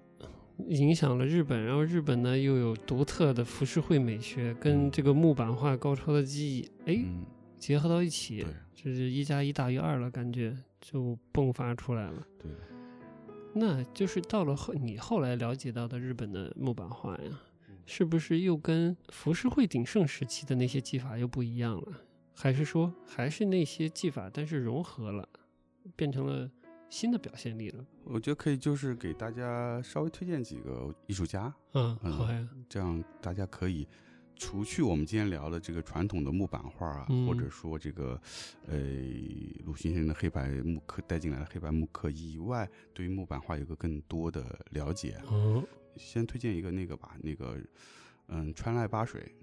[0.68, 7.24] 影响了日本，然后日本呢又有独特的浮世绘美学，跟嗯这个木板画高超的技艺，哎，嗯，
[7.58, 12.26] 结合到一起对，这是一加一大于二了，感觉就迸发出来了。
[12.38, 12.50] 对。
[13.56, 22.00] 那就是到了后，你后来了解到的日本的木板画呀，嗯是不是又跟浮世绘鼎盛时期的那些技法又不一样了？
[22.34, 25.28] 还是说还是那些技法，但是融合了，
[25.94, 26.50] 变成了
[26.94, 27.84] 新的表现力了？
[28.04, 33.84] 我觉得可以，就是给大家稍微推荐几个艺术家，嗯，嗯好呀，这样大家可以
[34.36, 38.20] 除去我们今天聊的这个传统的木板画啊，嗯或者说这个
[38.68, 38.78] 呃
[39.64, 45.20] 鲁迅先生的黑白木刻带进来的黑白木刻以外，对于木板画有个更多的了解。
[45.26, 45.64] 哦，
[45.96, 47.58] 先推荐一个那个吧，那个
[48.28, 49.34] 嗯川濑八水，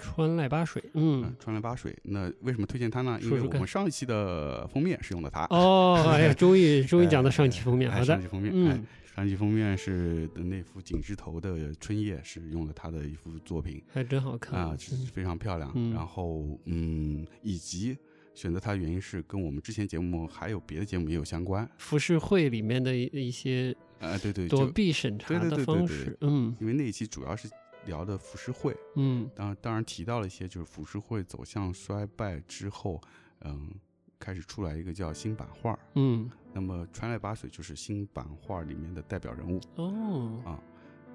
[0.00, 1.96] 川濑八水，嗯嗯，川濑八水。
[2.02, 3.18] 那为什么推荐它呢？
[3.22, 5.44] 因为我们上一期的封面是用的它。
[5.50, 13.82] 哦，哎呀， 终于终于讲到上一期封面，哎好的，上期封面，哎嗯，上期封面是的那幅景之头的春夜是用了他的一幅作品。
[13.92, 14.58] 还真好看。
[14.58, 15.06] 啊，是嗯。
[15.12, 15.70] 非常漂亮。
[15.74, 15.92] 嗯。
[15.92, 17.96] 然后嗯，以及
[18.34, 21.68] 选择它的原因是跟我们之前节目还有别的节目也有相关。
[21.78, 26.54] 浮世绘里面的一一些啊，对对，就躲避审查的方式，嗯。
[26.60, 27.48] 因为那一期主要是
[27.86, 33.00] 聊的浮世绘，嗯当当然提到了一些就是浮世绘走向衰败之后，
[33.40, 33.70] 嗯，
[34.18, 35.78] 开始出来一个叫新版画。
[35.94, 39.60] 嗯，那么川濑八水就是新版画里面的代表人物。
[39.76, 40.62] 哦，啊，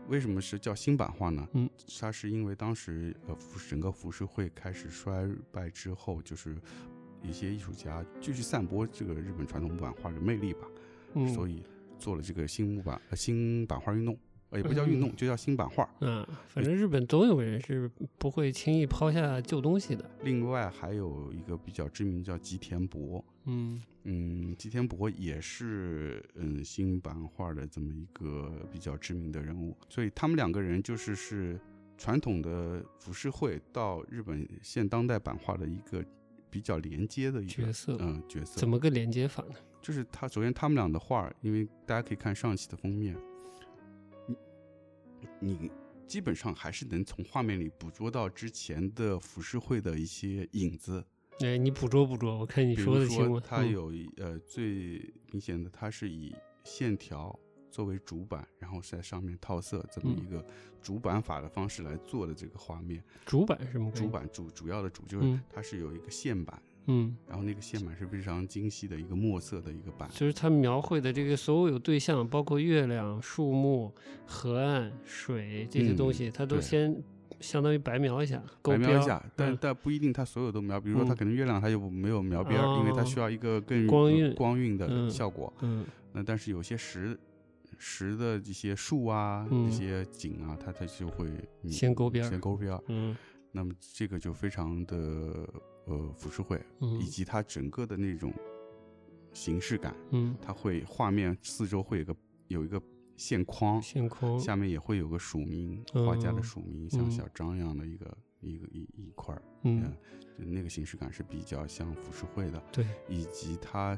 [0.07, 1.47] 为什么是叫新版画呢？
[1.53, 6.57] 嗯，它是因为当时呃浮整个浮世绘开始衰败之后，就是
[7.21, 10.67] 一些艺术家继续散播这个日本传统木板画的魅力吧，
[11.13, 11.63] 嗯，所以
[11.97, 14.19] 做了这个新木板呃新版画运动，呃
[14.57, 15.89] 也不叫运动，嗯就叫新版画。
[16.01, 31.59] 嗯，反正日本总有人是不会轻易抛下旧东西的，另外还有一个比较知名的叫吉田博，嗯嗯，吉田博也是嗯新版画的这么一个比较知名的人物，所以他们两个人就是是
[31.97, 36.03] 传统的浮世绘到日本现当代版画的一个
[36.49, 38.59] 比较连接的一个角色嗯角色。
[38.59, 39.55] 怎么个连接法呢？
[39.81, 43.15] 就是他首先他们俩的画，因为大家可以看上期的封面，
[45.39, 45.71] 你你
[46.07, 51.05] 基本上还是能从画面里捕捉到之前的浮世绘的一些影子。
[51.39, 53.25] 哎，你捕捉捕捉，我看你说的清楚。
[53.25, 56.33] 说，它嗯有一呃最明显的，它是以
[56.63, 57.37] 线条
[57.69, 60.45] 作为主板，然后在上面套色这么嗯一个
[60.81, 63.03] 主板法的方式来做的这个画面。
[63.25, 63.91] 主板是什么？
[63.91, 70.09] 主板主主要的主就是嗯它是有一个线板，嗯，然后那个线板是非常精细的一个墨色的一个板。
[70.11, 73.93] 就是他描绘的这个所有对象，包括月亮、树木、
[74.25, 76.95] 河岸、水这些东嗯西，他都先
[77.39, 85.51] 相当于白描一下，勾白描标一下，但嗯但不一定它所有都描，比如说它嗯可能月亮它就没有描边儿，因为它哦需要一个更呃光晕光晕的嗯效果。
[85.61, 87.19] 嗯那但是有些实
[87.77, 91.27] 实的这些树啊、这些景啊，它它就会
[91.63, 92.81] 嗯先勾边儿先勾边儿。
[92.87, 93.15] 嗯
[93.51, 95.47] 那么这个就非常的
[95.85, 96.99] 呃浮世绘，嗯。
[96.99, 98.33] 以及它整个的那种
[99.33, 102.15] 形式感，嗯，它会画面四周会有个
[102.47, 102.81] 有一个
[103.17, 107.11] 线框，线框下面也会有个署名，画家的嗯署名，像嗯。
[107.11, 109.93] 小张一样的一个一个一一块儿，嗯，
[110.37, 112.61] 就那个形式感是比较像浮世绘的。
[112.71, 113.97] 对，以及它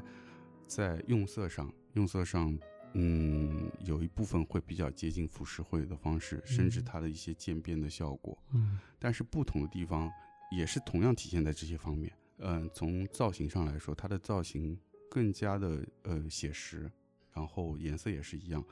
[0.66, 2.56] 在用色上，用色上，
[2.94, 6.84] 嗯，有一部分会比较接近浮世绘的方式，甚至嗯。
[6.84, 8.36] 它的一些渐变的效果。
[8.52, 8.78] 嗯。
[8.98, 10.10] 但是不同的地方
[10.50, 12.12] 也是同样体现在这些方面。
[12.38, 14.78] 嗯、从造型上来说，它的造型
[15.10, 16.90] 更加的呃写实，
[17.32, 18.64] 然后颜色也是一样，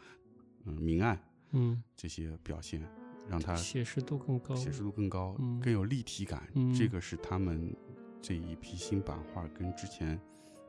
[0.64, 1.20] 嗯、明暗
[1.50, 2.80] 嗯，这些表现，
[3.28, 6.48] 让它写实度更高，写实度更高，嗯更有立体感。
[6.54, 7.74] 嗯这个是他们
[8.22, 10.20] 这一批新版画跟之前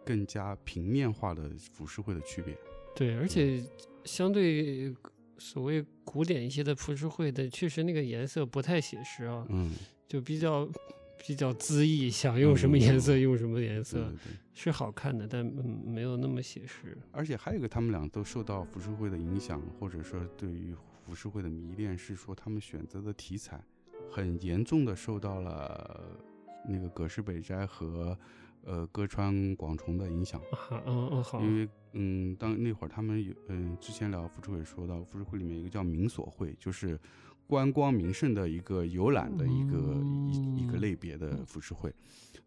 [0.03, 2.57] 更加平面化的浮世绘的区别。
[2.95, 3.63] 对，而且
[4.05, 4.95] 相对
[5.37, 9.75] 所谓古典一些的浮世绘的，确实那个颜色不太写实啊，嗯，
[10.07, 10.67] 就比较
[11.17, 14.11] 比较恣意，想用什么颜色嗯用什么颜色。
[14.53, 16.97] 是好看的，但嗯没有那么写实。
[17.11, 20.73] 而且还有一个，他们俩都受到浮世绘的影响，或者说对于
[21.05, 23.61] 浮世绘的迷恋，是说他们选择的题材
[24.09, 26.19] 很严重的受到了
[26.67, 28.17] 那个葛饰北斋和
[28.63, 30.41] 呃歌川广重的影响。
[30.51, 36.99] 啊，嗯嗯好，因为嗯，当那会儿他们有嗯，之前聊浮世绘说到，浮世绘里面有一个叫民所绘，就是
[37.47, 39.77] 观光名胜的一个游览的一个、
[40.29, 41.91] 一一个嗯类别的浮世绘。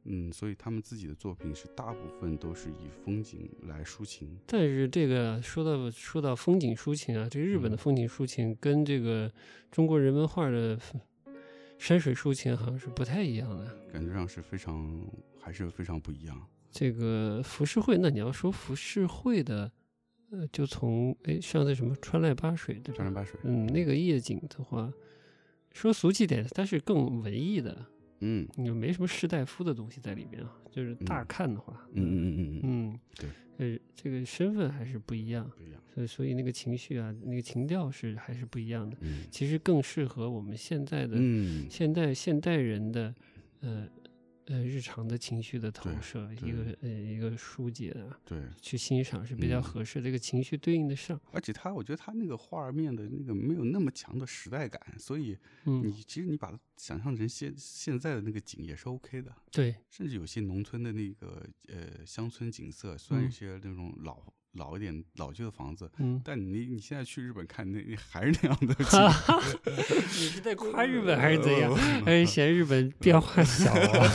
[0.05, 4.39] 嗯，所以他们自己的作品是大部分都是以风景来抒情。
[4.47, 9.31] 但是这个说到说到风景抒情啊，这个日本的嗯风景抒情跟这个
[9.71, 10.79] 中国人文画的
[11.79, 13.77] 山水抒情好像是不太一样的。
[13.93, 15.07] 感觉上是非常
[15.39, 16.47] 还是非常不一样。
[16.71, 19.71] 这个浮世绘，那你要说浮世绘的，
[20.31, 22.97] 呃，就从哎上次什么川濑八水对吧？
[22.97, 24.93] 川濑八水，嗯，那个夜景的话，
[25.73, 27.87] 说俗气点，它是更文艺的，
[28.21, 30.57] 嗯你没什么士大夫的东西在里面啊。
[30.71, 33.01] 就是大嗯看的话，嗯嗯嗯嗯嗯，嗯，
[33.59, 38.97] 对，呃，这个身份还是不一样，不一样，所以所以那个情绪啊，那个情调是还是不一样的。
[39.01, 43.13] 嗯其实更适合我们现在的、嗯，现代现代人的，
[43.63, 43.89] 呃
[44.47, 49.63] 呃日常的情绪的投射，一个呃一个疏解啊，对，去欣赏是比较嗯。
[49.63, 51.21] 合适的，这个情绪对应得上。
[51.33, 55.83] 而且他，我觉得他那个画面的那个没有那么强的时代感，所以嗯。
[55.85, 64.23] 你，其实你把它想象成现现在的那个景也是 OK 的，对，甚至有些农村的那个呃乡村景色，虽然有嗯些那种老
[64.55, 71.71] 老一点老旧的房子，嗯，但你你现在去日本看那那还是那样的景哈哈，你是在夸日本还是怎样？
[71.75, 74.11] 呃还是嫌日本变化 小啊？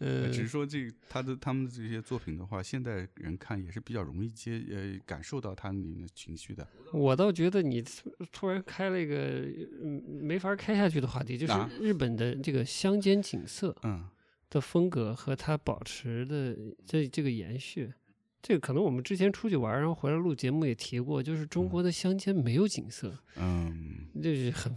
[0.00, 6.66] 呃， 只是说这他的他们的这些作品的话，现代人看也是比较容易接呃感受到他里面的情绪的。
[6.92, 9.46] 我倒觉得你突突然开了一个
[9.82, 14.06] 嗯没法开下去的话题，就是啊日本的这个乡间景色嗯
[14.50, 16.56] 的风格和它保持的
[16.86, 17.90] 这这个延续。
[18.48, 24.74] 这个可能我们之前出去玩，然后回来录节目也提过，就是中国的乡间没有景色，嗯，这是很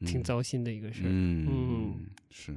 [0.00, 1.06] 挺嗯糟心的一个事儿。
[1.08, 2.56] 嗯嗯是。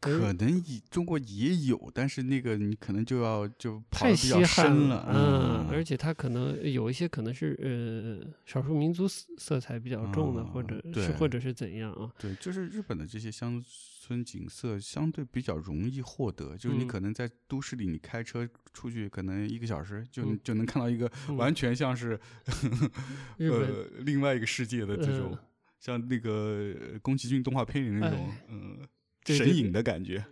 [0.00, 12.12] 可能以中国也有，但是那个你可能就要就跑太得比较稀罕深了，嗯，而且它可能有一些可能是呃少数民族色色彩比较重的，或啊者是或者是怎样啊？
[12.18, 13.60] 对，就是日本的这些乡
[14.06, 16.86] 村景色相对比较容易获得，就是你嗯。
[16.86, 20.38] 可能在都市里，你开车出去可能一个小时就、嗯。
[20.44, 21.36] 就能看到一个嗯。
[21.36, 22.18] 完全像是、
[23.38, 25.38] 呃另外一个世界的这种，呃
[25.80, 28.78] 像那个呃宫崎骏动画片里那种哎嗯、
[29.24, 30.24] 神隐的感觉。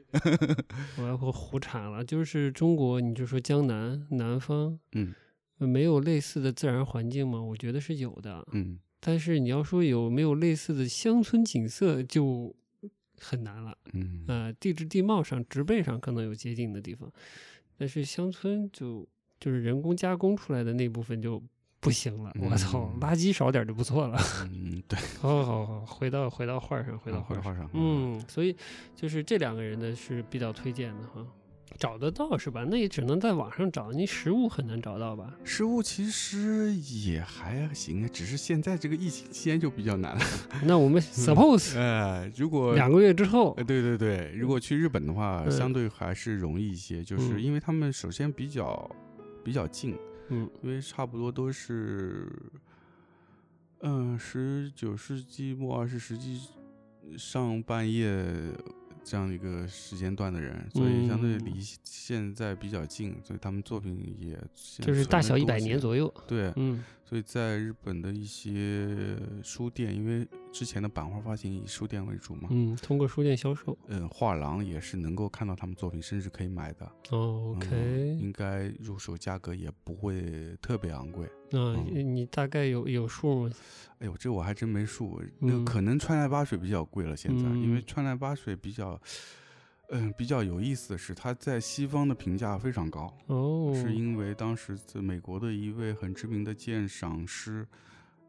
[0.97, 5.13] 我要胡胡侃了，就是中国，你就说江南南方，嗯。
[5.59, 7.41] 呃没有类似的自然环境吗？
[7.41, 8.79] 我觉得是有的，嗯。
[9.01, 12.57] 但是你要说有没有类似的乡村景色，就
[13.21, 13.77] 很难了。
[13.93, 17.11] 嗯呃，地质地貌上、植被上可能有接近的地方，
[17.77, 19.07] 但是乡村就
[19.41, 21.43] 就是人工加工出来的那部分就
[21.81, 22.33] 不行了。
[22.41, 24.19] 我操，嗯垃圾少点儿就不错了。
[24.51, 27.21] 嗯，对，好好好，回到回到画儿上，回到。
[27.23, 28.57] 回到画上，嗯，所以
[28.97, 31.27] 就是这两个人呢是比较推荐的哈，
[31.79, 32.65] 找得到是吧？
[32.71, 35.35] 那也只能在网上找，你实物很难找到吧？
[35.45, 40.25] 实物其实也还行啊，只是现在这个疫情期间就比较难了。
[40.65, 48.91] 那我们 suppose 呃，如果两个月之后呃，，对对对，如果去日本的话，嗯相对还是容易一些，就是嗯因为他们首先比较
[49.45, 49.97] 比较近，
[50.29, 52.29] 嗯因为差不多都是，
[53.81, 56.41] 嗯，十九世纪末二十世纪
[57.19, 58.25] 上半叶
[59.05, 61.45] 这样一个时间段的人，所以相对嗯。
[61.45, 64.39] 离现在比较近，所以他们作品也
[64.81, 66.13] 就是大小一百年左右。
[66.27, 73.77] 对，嗯所以在日本的一些书店，因为之前的版画发行以书店为主嘛，嗯，通过书店销售。
[73.89, 76.87] 嗯，画廊也是能够看到他们作品，甚至可以买的。
[77.11, 81.29] 哦嗯 OK，应该入手价格也不会特别昂贵。
[81.51, 83.51] 那嗯你大概有有数吗？
[83.99, 85.21] 哎呦，这我还真没数。
[85.39, 89.01] 那可能川濑八水比较贵了，现在，因为嗯川濑八水比较，
[89.95, 97.67] 嗯、比较有意思的是，他在西方的评价非常高，哦，是因为当时在美国的一位很知名的鉴赏师。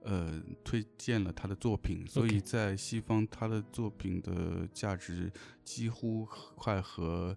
[0.08, 5.32] 呃，推荐了他的作品，所以在西方他的作品的价值
[5.64, 7.36] 几乎快和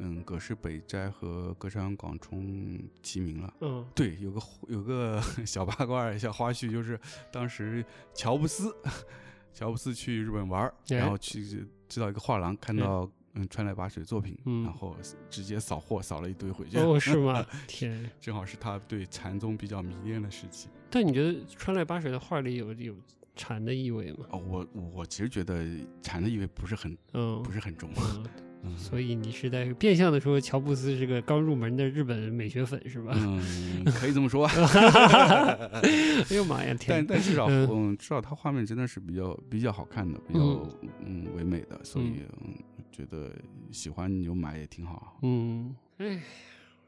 [0.00, 3.54] 嗯葛饰北斋和歌山广冲齐名了。
[3.62, 7.00] 嗯对，有个有个 小八卦小花絮，就是
[7.32, 8.76] 当时乔布斯，
[9.54, 14.96] 乔布斯去日本玩然后去知道一个画廊，看哎到嗯川濑八水作品，嗯然后
[15.28, 16.78] 直接扫货扫了一堆回去。
[16.78, 17.44] 哦， 是吗？
[17.66, 18.10] 天！
[18.20, 20.68] 正好是他对禅宗比较迷恋的时期。
[20.90, 22.94] 但你觉得川濑八水的画里有有
[23.36, 24.26] 禅的意味吗？
[24.30, 25.64] 哦，我我其实觉得
[26.02, 27.88] 禅的意味不是很嗯，不是很重。
[27.96, 28.24] 嗯，
[28.64, 33.12] 嗯所以你是在变相的说乔布斯是个刚入门的日本美学粉是吧？
[33.16, 34.46] 嗯，可以这么说。
[34.46, 36.88] 哎呦妈呀，天！
[36.88, 42.54] 但但至少嗯嗯，至少他画面真的是比较比较好看的，比较嗯嗯唯美的，所以嗯
[42.90, 43.30] 觉得
[43.70, 45.18] 喜欢你就买也挺好。
[45.22, 46.20] 嗯，哎，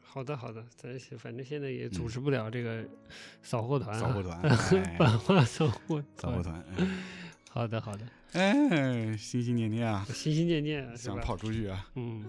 [0.01, 2.85] 好的好的，咱是反正现在也组织不了这个
[3.43, 4.41] 扫货团、啊，嗯 扫货团，
[4.83, 6.63] 哎版画扫货扫货团。
[6.75, 6.89] 团，
[7.51, 11.19] 好的好的，哎，心心念念啊，心心念念啊，想？
[11.21, 11.87] 跑出去啊。
[11.97, 12.25] 嗯，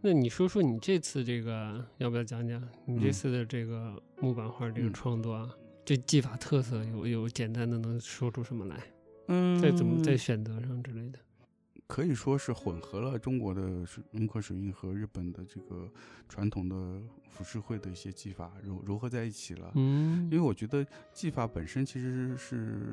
[0.00, 5.50] 那你说说你这次这个要不要讲讲你这嗯次的这个木板画这个嗯创作啊？
[5.84, 8.80] 这技法特色有有简单的能说出什么来？
[9.28, 11.18] 嗯，再怎么在选择上之类的？
[11.88, 15.90] 可以说是混合了中国的水木刻水印和日本的这个
[16.28, 19.72] 传统的浮世绘的一些技法融融合在一起了。
[19.74, 22.92] 嗯因为我觉得技法本身其实是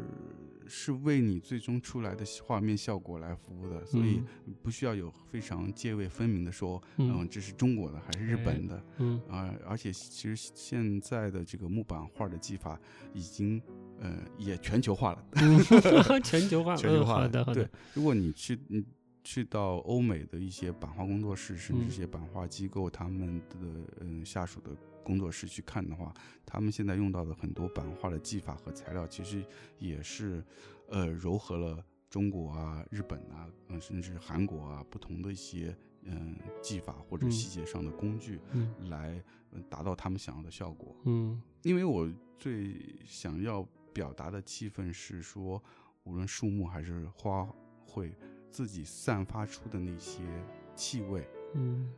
[0.66, 4.24] 是为你最终出来的画面效果来服务的，所以
[4.64, 8.82] 不需要有非常界位分明的说，嗯嗯，这是中国的还是日本的。
[9.00, 12.80] 嗯啊、而且其实现在的这个木板画的技法
[13.14, 13.62] 已经
[14.00, 15.60] 呃也全球化了，嗯，
[16.24, 17.30] 全球化， 全球化了。
[17.30, 18.84] 对的好的，，如果你去你
[19.24, 21.88] 去到欧美的一些版画工作室，甚至嗯。
[21.88, 23.58] 一些版画机构，他们的
[24.02, 24.72] 嗯下属的
[25.04, 26.14] 工作室去看的话，
[26.46, 29.44] 他们现在用到的很多版画的技法和材料，其实
[29.80, 30.44] 也是
[30.90, 35.76] 呃糅合了中国啊、日本啊，嗯、甚至韩国啊不同的一些
[36.08, 37.32] 嗯、技法或者嗯。
[37.32, 38.72] 细节上的工具，嗯。
[38.90, 39.20] 来
[39.52, 40.96] 呃达到他们想要的效果。
[41.06, 41.42] 嗯。
[41.64, 42.76] 因为我最
[43.08, 45.64] 想要表达的气氛是说，
[46.04, 47.50] 无论树木还是花
[47.88, 48.14] 卉，
[48.52, 50.22] 自己散发出的那些
[50.76, 51.90] 气味嗯。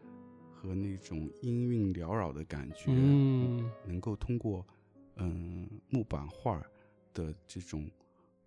[0.52, 3.72] 和那种音韵缭绕的感觉，嗯。
[3.84, 4.64] 能够通过
[5.16, 6.62] 嗯木板画
[7.16, 7.90] 的这种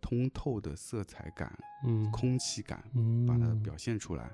[0.00, 1.52] 通透的色彩感、
[1.84, 2.08] 嗯。
[2.12, 4.32] 空气感，嗯，把它表现出来。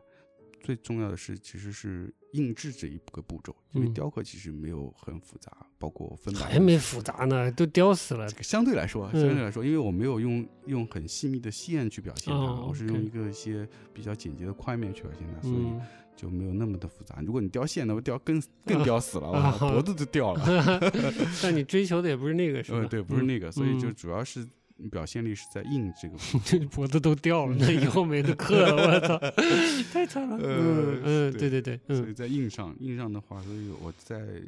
[0.66, 8.28] 最重要的是，其实是印制这一个步骤，因为嗯雕刻其实没有很复杂，包括分白还没复杂呢，都雕死了。
[8.42, 15.80] 相对来说，嗯相对来说，因为我没有用用很细密的线去表现它，哦我是用一个一些比较简洁的块面去表现它，所以嗯，
[16.16, 17.22] 就没有那么的复杂。
[17.24, 20.80] 如果你雕线，那不雕更更雕死了， 啊我脖子都掉了。
[21.40, 22.78] 但你追求的也不是那个，是吧？
[22.78, 24.44] 呃，对，不是那个，所以就嗯主要是
[24.90, 26.16] 表现力是在印这个。
[26.70, 29.18] 脖子都掉了，那以后没得刻了，我操，
[29.92, 30.36] 太惨了。
[30.36, 34.42] 呃嗯嗯，对对对对，所以嗯在印上，印上的话，所以我在，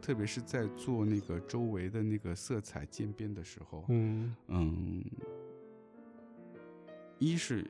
[0.00, 5.02] 特别是在做那个周围的那个色彩渐变的时候，嗯嗯，
[7.18, 7.66] 一是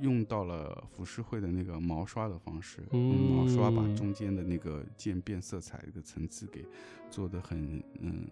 [0.00, 6.64] 用到了浮世绘的那个毛刷的方式，用毛刷把嗯中间的那个渐变色彩这个层次给
[7.10, 8.26] 做的很嗯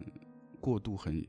[0.61, 1.27] 过渡很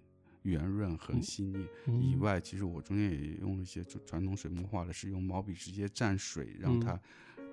[0.48, 1.68] 圆润很嗯细腻。
[1.86, 7.00] 嗯以外，其实我中间也用了一些传传统水墨画的，是用毛笔直接蘸水，让嗯它、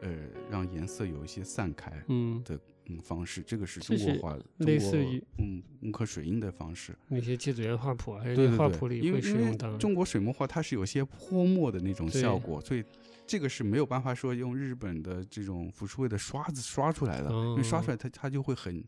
[0.00, 0.10] 呃
[0.50, 3.42] 让颜色有一些散开嗯，的嗯方式。
[3.46, 6.94] 这个是中国画，类似于嗯木刻水印的方式。
[7.08, 9.76] 那些芥子园画谱还是对对对，那画谱里会使用到。
[9.78, 12.84] 中国水墨画它是有些泼墨的那种效果，所以
[13.26, 18.84] 这个是没有办法说用日本的这种浮世绘的刷子刷出来的，因为刷出哦来它它就会很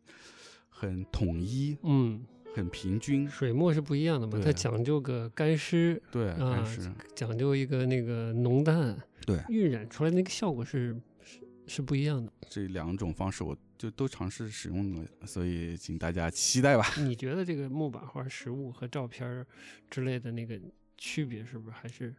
[0.69, 2.23] 很统一、嗯，
[2.57, 3.29] 很平均。
[3.29, 6.67] 水墨是不一样的嘛，它讲究个干湿对，啊
[7.15, 8.97] 讲究一个那个浓淡，
[9.27, 12.33] 对晕染出来那个效果是是是不一样的。
[12.49, 16.87] 这两种方式我就都尝试使用了，所以请大家期待吧。
[16.99, 19.45] 你觉得这个木板画实物和照片
[19.91, 20.59] 之类的那个
[20.97, 22.15] 区别是不是还是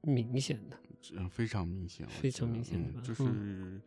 [0.00, 0.76] 明显的？
[1.16, 3.80] 嗯，非常明显，非常明显就是、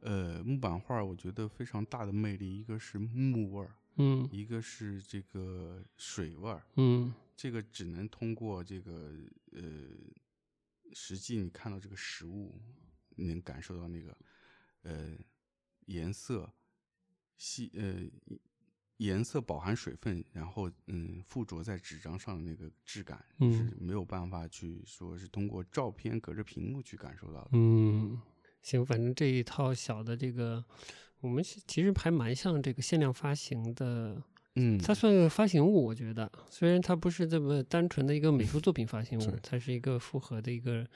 [0.00, 3.70] 呃，木板画我觉得非常大的魅力，一个是木味儿，
[4.00, 6.62] 嗯一个是这个水味儿。
[6.76, 9.12] 嗯这个只能通过这个
[9.52, 9.62] 呃，
[10.92, 12.60] 实际你看到这个实物，
[13.16, 14.16] 你能感受到那个
[14.82, 15.16] 呃
[15.86, 16.52] 颜色
[17.38, 18.06] 细呃
[18.98, 27.50] 颜色饱含水分，然后嗯附着在纸张上的那个质感、嗯是没有办法去说是通过照片隔着屏幕去感受到的。
[27.52, 28.20] 嗯，
[28.62, 30.62] 行，反正这一套小的这个，
[31.20, 34.22] 我们其其实还蛮像这个限量发行的，
[34.56, 40.86] 嗯，它算个发行物，我觉得，虽然它不是这么单纯的一个美术作品发行物是，它是一个复合的一个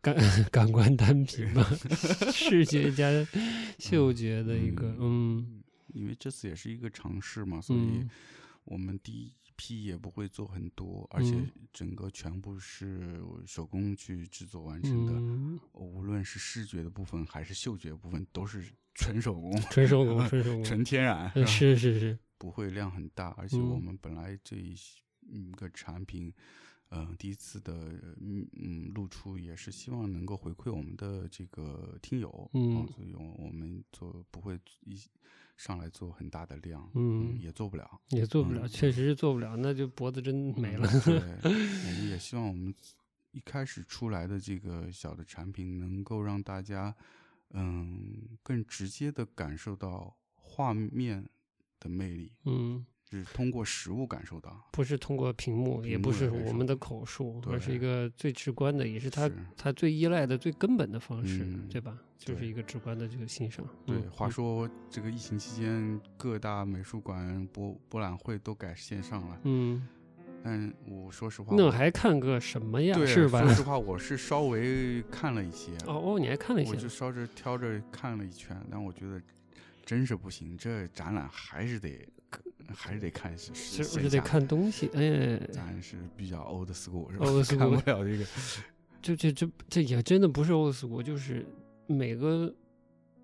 [0.00, 0.14] 感
[0.50, 1.62] 感官单品吧，
[2.32, 3.10] 视觉加
[3.78, 5.62] 嗅觉的一个，嗯
[5.94, 8.10] 因为这次也是一个尝试嘛，所以嗯
[8.64, 11.50] 我们第一批也不会做很多，而且嗯。
[11.72, 15.12] 整个全部是手工去制作完成的。
[15.12, 18.64] 嗯，无论是视觉的部分还是嗅觉的部分，都是
[18.98, 23.28] 纯手工、纯手工， 纯手工，纯天然，嗯是是是，不会量很大。
[23.38, 23.70] 而且嗯。
[23.70, 24.74] 我们本来这一
[25.30, 26.32] 嗯个产品，
[26.88, 27.72] 呃，第一次的
[28.20, 32.76] 嗯嗯露出也是希望能够回馈我们的这个听友，嗯。
[32.78, 35.00] 啊所以我我们做不会一
[35.56, 37.38] 上来做很大的量，嗯。
[37.40, 38.00] 也做不了。
[38.08, 40.88] 也做不了，嗯确实是做不了，那就脖子真没了。
[40.90, 41.14] 嗯对，
[41.46, 42.74] 我们也希望我们
[43.30, 46.92] 一开始出来的这个小的产品，能够让大家
[47.52, 51.24] 嗯更直接的感受到画面
[51.80, 54.68] 的魅力，嗯，是通过实物感受到。
[54.72, 61.98] 不是通过屏幕，也屏不是我们的口述，而是一个最直观的，也是他是他最依赖的、最根本的方式，嗯对吧？
[62.18, 63.64] 就是一个直观的这个欣赏。
[63.86, 69.40] 对，嗯话说这个疫情期间，各大美术馆、博博览会都改线上了。
[69.44, 69.86] 嗯
[70.42, 72.94] 但我说实话，那还看个什么呀？
[72.96, 73.54] 对，是吧说？
[73.54, 76.88] 实话，我是稍微看了一些，哦哦，你还看了一些我就？
[76.88, 79.20] 稍着挑着看了一圈，但我觉得
[79.84, 82.06] 真是不行，这展览还是得
[82.74, 83.50] 还是得看是
[83.82, 84.88] 不是得看东西？
[84.94, 88.24] 哎，咱是比较 old school 是吧 old 看 school 看不了这个，
[89.02, 91.44] 这这这这也真的不是 old school，就是
[91.86, 92.54] 每个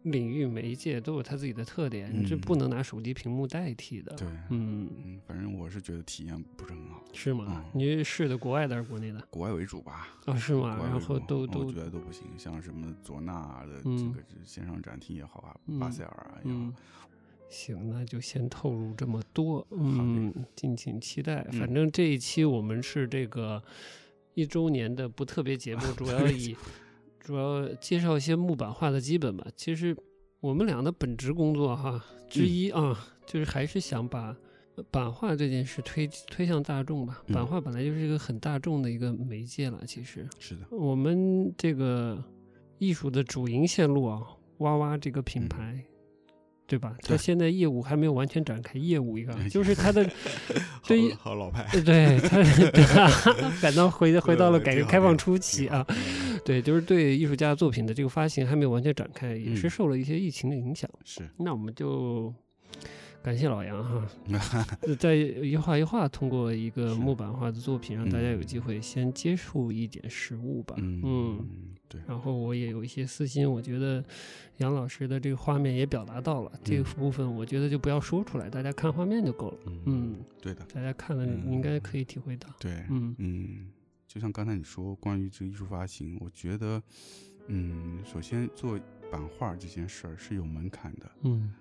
[0.04, 4.14] 领域媒介都有它自己的特点，你这嗯不能拿手机屏幕代替的。
[4.16, 7.64] 对，嗯，嗯，反正我是觉得体验不是很好，是吗嗯？
[7.72, 9.20] 你是的国外的还是国内的？
[9.30, 10.08] 国外为主吧。
[10.26, 10.78] 啊，是吗？
[10.82, 16.52] 然后都都觉得都不行，像什么佐纳的这嗯个线上展厅也好啊，嗯巴塞尔啊也
[17.48, 21.46] 行，那就先透露这么多，嗯，敬请期待。
[21.50, 23.62] 嗯反正这一期我们是这个
[24.34, 26.56] 一周年的不特别节目， 主要以
[27.24, 29.44] 主要介绍一些木板画的基本吧。
[29.56, 29.96] 其实
[30.40, 32.48] 我们俩的本职工作哈之嗯。
[32.48, 34.36] 一啊，就是还是想把。
[34.90, 37.46] 版画这件事推推向大众吧，版嗯。
[37.46, 42.20] 画本来就是一个很大众的一个媒介了，其实，是的，我们这个
[42.78, 44.20] 艺术的主营线路啊，
[44.58, 45.48] 哇哇这个品嗯。
[45.48, 45.84] 牌，
[46.66, 46.96] 对吧？
[47.02, 50.04] 他现在业务还没有完全展开业务一个，就是他的
[50.88, 52.42] 对于好好老派，呃 对他
[53.62, 55.86] 感到回回到了改革开放初期啊，，
[56.44, 60.88] 对，就是对艺术家作品的这个发行还没有完全展开，也是嗯受了一些疫情的影响。
[61.04, 62.32] 是，那我们就
[63.22, 64.06] 感谢老杨哈，
[64.82, 70.74] 呃再一画一画，通过一个木板画的作品，让大家有嗯机会先接触一点实物吧。
[70.78, 71.46] 嗯嗯，
[71.88, 74.04] 对，然后我也有一些私心，我觉得
[74.58, 79.58] 杨老师的这个画面也表达到了，这个嗯部分我觉得就不要说出来，大家看画面就够了。
[79.86, 82.50] 嗯，对的，大家看了应该可以体会到。
[82.60, 83.48] 对，嗯嗯，
[84.14, 86.80] 就像刚才你说关于这个艺术发行，我觉得，
[87.48, 88.78] 嗯，首先做
[89.10, 91.52] 版画这件事儿是有门槛的，嗯，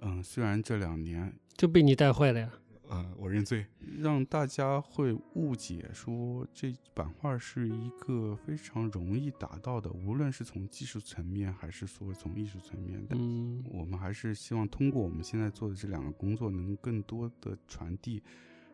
[0.00, 2.52] 嗯，虽然这两年，就被你带坏了呀。
[2.88, 3.64] 呃，我认罪，
[4.00, 13.14] 让大家会误解说这版画是一个非常容易达到的，无论是从技术层面还是说从艺术层面的。
[13.16, 18.20] 嗯我们还是希望通过我们现在做的这两个工作，能更多的传递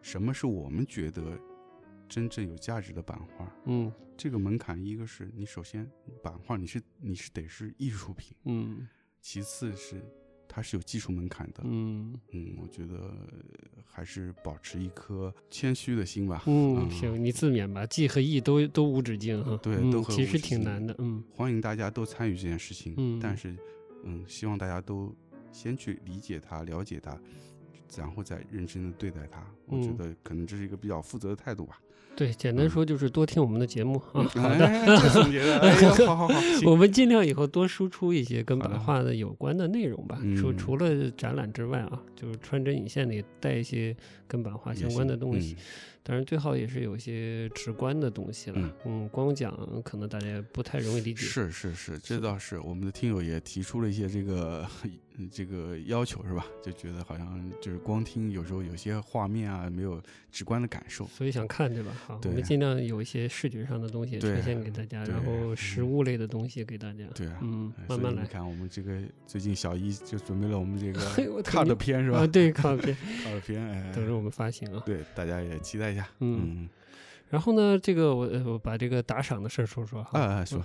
[0.00, 1.38] 什么是我们觉得
[2.08, 3.52] 真正有价值的版画。
[3.64, 5.86] 嗯这个门槛，一个是你首先
[6.22, 8.88] 版画你是你是得是艺术品，嗯
[9.20, 10.02] 其次是
[10.48, 11.60] 它是有技术门槛的。
[11.64, 13.14] 嗯嗯，我觉得
[13.84, 16.42] 还是保持一颗谦虚的心吧。
[16.46, 19.60] 嗯，行，你自勉吧，技和艺都都无止境哈。
[19.64, 20.94] 嗯对其实挺难的。
[20.98, 22.94] 嗯欢迎大家都参与这件事情。
[22.96, 23.54] 嗯但是，
[24.04, 25.14] 嗯，希望大家都
[25.52, 27.20] 先去理解它、了解它，
[27.98, 29.46] 然后再认真的对待它。
[29.66, 31.78] 我觉嗯得可能这是一个比较负责的态度吧。
[32.16, 34.24] 对，简单嗯说就是多听我们的节目啊。
[34.24, 34.96] 好哎的。
[35.02, 40.18] 这总结的，哎呀，好好好， 我们尽量以后多输出一些跟版画的有关的内容吧。
[40.36, 43.94] 除嗯除了展览之外啊，就是穿针引线里带一些
[44.26, 45.56] 跟版画相关的东西。。
[46.06, 48.56] 当然，最好也是有一些直观的东西了。
[48.58, 49.52] 嗯嗯，光讲
[49.82, 51.20] 可能大家不太容易理解。
[51.22, 54.64] 是是是，这倒是我们的听友也提出了一些这个
[55.32, 56.46] 这个要求是吧？
[56.62, 60.00] 就觉得好像就是光听有时候有些画面啊没有
[60.30, 61.06] 直观的感受。
[61.08, 61.90] 所以想看对吧？
[62.06, 67.04] 好，我们尽量有一些视觉上的东西呈现给大家，然后实嗯物类的东西给大家。
[67.16, 68.28] 对啊，嗯哎，慢慢来你。
[68.28, 72.96] 看，我们这个最近小一就准备了我们这嘿 我个特 cut 片是吧啊，对，卡片？
[73.24, 74.82] cut 片，哎，等着我们发行啊。
[74.86, 76.08] 对，大家也期待一下。
[76.20, 76.68] 嗯嗯，
[77.30, 80.20] 然后呢，这个我呃我把这个打赏的事儿说说哈。
[80.20, 80.62] 啊啊，说，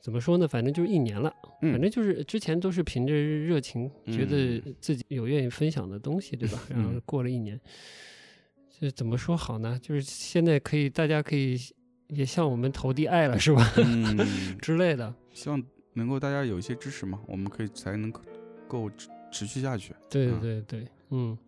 [0.00, 0.46] 怎么说呢？
[0.46, 6.58] 反正就是一年了，嗯反正就是之前都是凭着热情，觉得嗯自己有愿意分享的东西，对吧？
[6.70, 7.58] 然后嗯过了一年，
[8.78, 9.78] 这怎么说好呢？
[9.82, 11.58] 就是现在可以，大家可以
[12.08, 13.72] 也向我们投递爱了，是吧？
[13.78, 14.16] 嗯，
[14.62, 15.12] 之类的。
[15.32, 15.60] 希望
[15.94, 18.12] 能够大家有一些支持嘛，我们可以才能
[18.68, 19.92] 够持持续下去。
[20.08, 21.38] 对嗯对对，嗯嗯。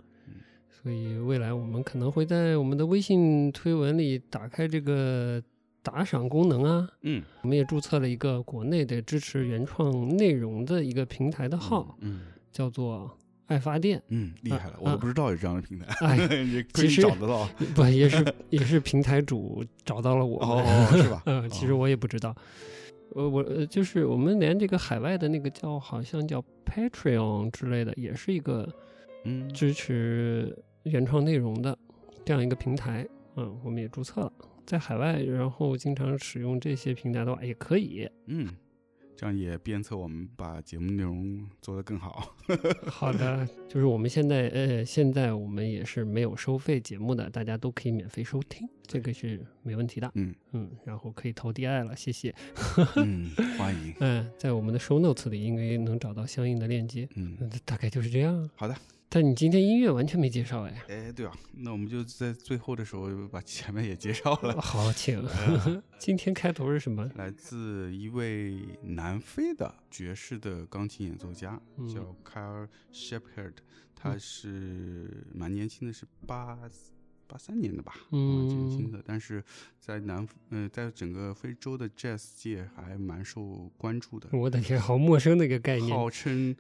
[0.71, 5.43] 所以未来我们可能会在我们的微信推文里打开这个
[5.83, 6.89] 打赏功能啊。
[7.03, 12.21] 嗯，我们也注册了一个国内的支持原创内容的一个平台的号，嗯
[12.53, 13.11] 叫做
[13.47, 14.03] 爱发电。
[14.09, 17.47] 嗯，厉啊害了，我都啊不知道有这样的平台，哎也 可以其实找得到。
[17.75, 21.23] 不也是也是平台主找到了我们，哦，是吧？
[21.27, 22.35] 嗯，其实哦我也不知道，
[23.15, 28.69] 呃，我呃就是我们连这个海外的那个叫好像叫 Patreon 之类的，也是一个
[29.25, 31.77] 嗯支持原创内容的
[32.25, 33.07] 这样一个平台，
[33.37, 34.33] 嗯，我们也注册了，
[34.67, 38.09] 在海外，然后经常使用这些平台的话也可以。
[38.27, 38.49] 嗯，
[39.17, 42.35] 这样也鞭策我们把节目内容做得更好。
[42.87, 50.11] 好的，就是我们现在呃，现在我们也是没有收费节目的，大家都可以免费收听，这个是没问题的。
[50.15, 52.35] 嗯嗯，然后可以投 DI 了，谢谢。
[52.97, 53.95] 嗯，欢迎。
[54.01, 57.09] 嗯，在我们的 show notes 里应该能找到相应的链接。
[57.17, 58.49] 嗯，嗯，大概就是这样。
[58.55, 58.75] 好的，
[59.13, 60.85] 但你今天音乐完全没介绍哎。
[60.87, 64.55] 哎，对啊，那我们就在最后的时候把前面也介绍了。
[64.63, 65.21] 好，请。
[65.99, 67.11] 今天开头是什么？
[67.17, 71.61] 来自一位南非的爵士的钢琴演奏家，
[71.93, 73.55] 叫 Carl Shepherd，
[73.97, 76.57] 他是蛮年轻的，是八
[77.27, 79.43] 八三年的吧，嗯，年轻的，但是
[79.81, 84.29] 在南，呃，在整个非洲的 Jazz 界还蛮受关注的。
[84.31, 85.91] 我的天，好陌生的一个概念。
[85.91, 86.55] 号称。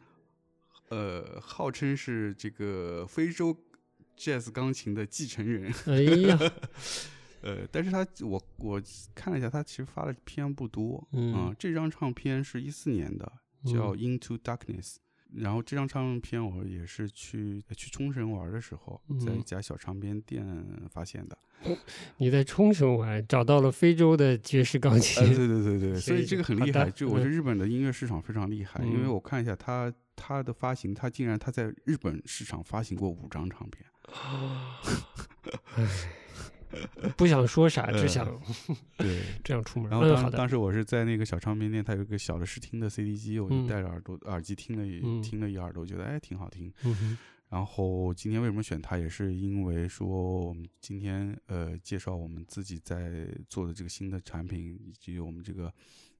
[0.90, 3.56] 呃，号称是这个非洲
[4.16, 5.72] jazz 钢琴的继承人。
[5.86, 6.38] 哎呀，
[7.42, 8.82] 呃，但是他我我
[9.14, 11.06] 看了一下，他其实发的片不多。
[11.12, 13.32] 嗯，这张唱片是一四年的，
[13.64, 14.96] 叫 Into Darkness。
[15.36, 20.44] 然后这张唱片我也是去去冲绳玩的时候，在一家小唱片店
[20.90, 21.36] 发现的。
[22.16, 25.26] 你在冲绳玩，找到了非洲的爵士钢琴？
[25.34, 26.90] 对对对对， 所以这个很厉害。
[26.90, 33.84] 就我觉得日本的音乐市场非常厉害，因为我看一下他他的发行，他竟然他在日本市场发行过五张唱片。
[37.16, 38.26] 不想说啥，只想
[38.96, 39.90] 对这样出门。
[39.90, 46.72] 然后当当时我是在那个小唱片店，它有一个小的试听的 CD 机，我就戴着耳朵耳机听了听了一耳朵，觉得哎挺好听。
[47.48, 55.72] 然后今天为什么选它，也是因为说我们今天呃介绍我们自己在做的这个新的产品，以及我们这个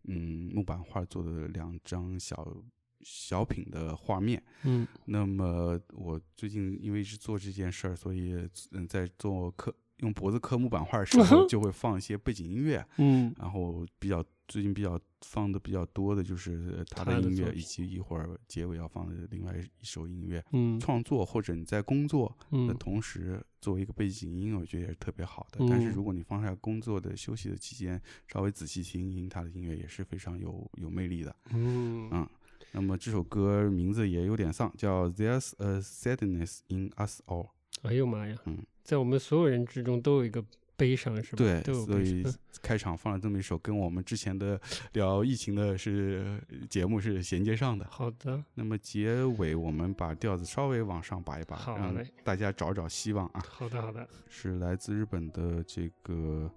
[0.08, 2.56] 嗯木板画做的两张小
[3.02, 4.42] 小品的画面。
[4.64, 8.34] 嗯，那么我最近因为是做这件事儿，所以
[8.72, 9.72] 嗯在做课。
[10.00, 12.84] 用脖子刻木板画的时候，就会放一些背景音乐。
[12.98, 20.44] 嗯，然后比较最近比较放的比较多的就是他的音乐，以及一会儿结尾要放的另外一首音乐。
[20.52, 22.36] 嗯，创作或者你在工作
[22.66, 25.64] 的同时作为一个背景音，我觉得也是特别好的。
[25.68, 31.36] 但是如果你放在工作的休息的期间，稍微仔细听听他的音乐，也是非常有有魅力的。
[31.52, 32.28] 嗯嗯，
[32.72, 37.50] 那么这首歌名字也有点丧，叫 There's a Sadness in Us All。
[37.82, 38.36] 哎呦妈呀！
[38.46, 38.58] 嗯。
[38.82, 40.44] 在我们所有人之中都有一个
[40.76, 41.36] 悲伤，是吧？
[41.36, 42.24] 对，所以
[42.62, 44.58] 开场放了这么一首，跟我们之前的
[44.94, 47.86] 聊疫情的是节目是衔接上的。
[47.90, 53.44] 好的，那么结尾我们把调子稍微往上拔一拔，让大家找找希望啊。
[53.46, 56.50] 好的，好的，是来自日本的这个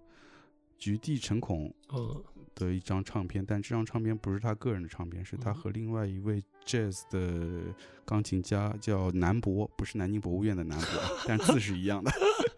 [0.84, 1.74] 菊地诚孔。
[1.94, 2.24] 嗯。
[2.56, 7.64] 的一张唱片，但这张唱片不是他个人的唱片，是他和另外一位 jazz 的
[8.06, 10.88] 钢琴家叫南博，不是南京博物院的南博，
[11.28, 12.12] 但字是一样的。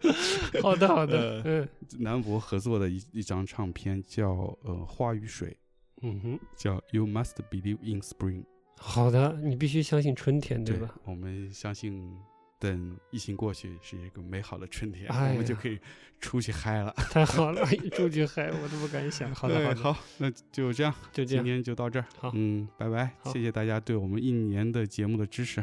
[0.60, 1.40] 好的，好的。
[1.46, 1.66] 嗯，
[1.98, 5.56] 南博合作的一一张唱片叫呃花与水，
[6.02, 8.44] 嗯哼，叫 You Must Believe in Spring。
[8.76, 10.94] 好的，你必须相信春天，对吧？
[11.06, 12.14] 我们相信。
[12.58, 15.78] 等疫情过去，是一个美好的春天，我们就可以
[16.20, 16.92] 出去嗨了。
[17.10, 19.34] 太好了，出去嗨，我都不敢想。
[19.34, 22.06] 好的，好，好那就这样，就这样，今天就到这儿。
[22.18, 25.62] 好，嗯，拜拜，谢谢大家对我们一年的节目的支持，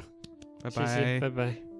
[0.61, 1.72] 拜拜，拜拜。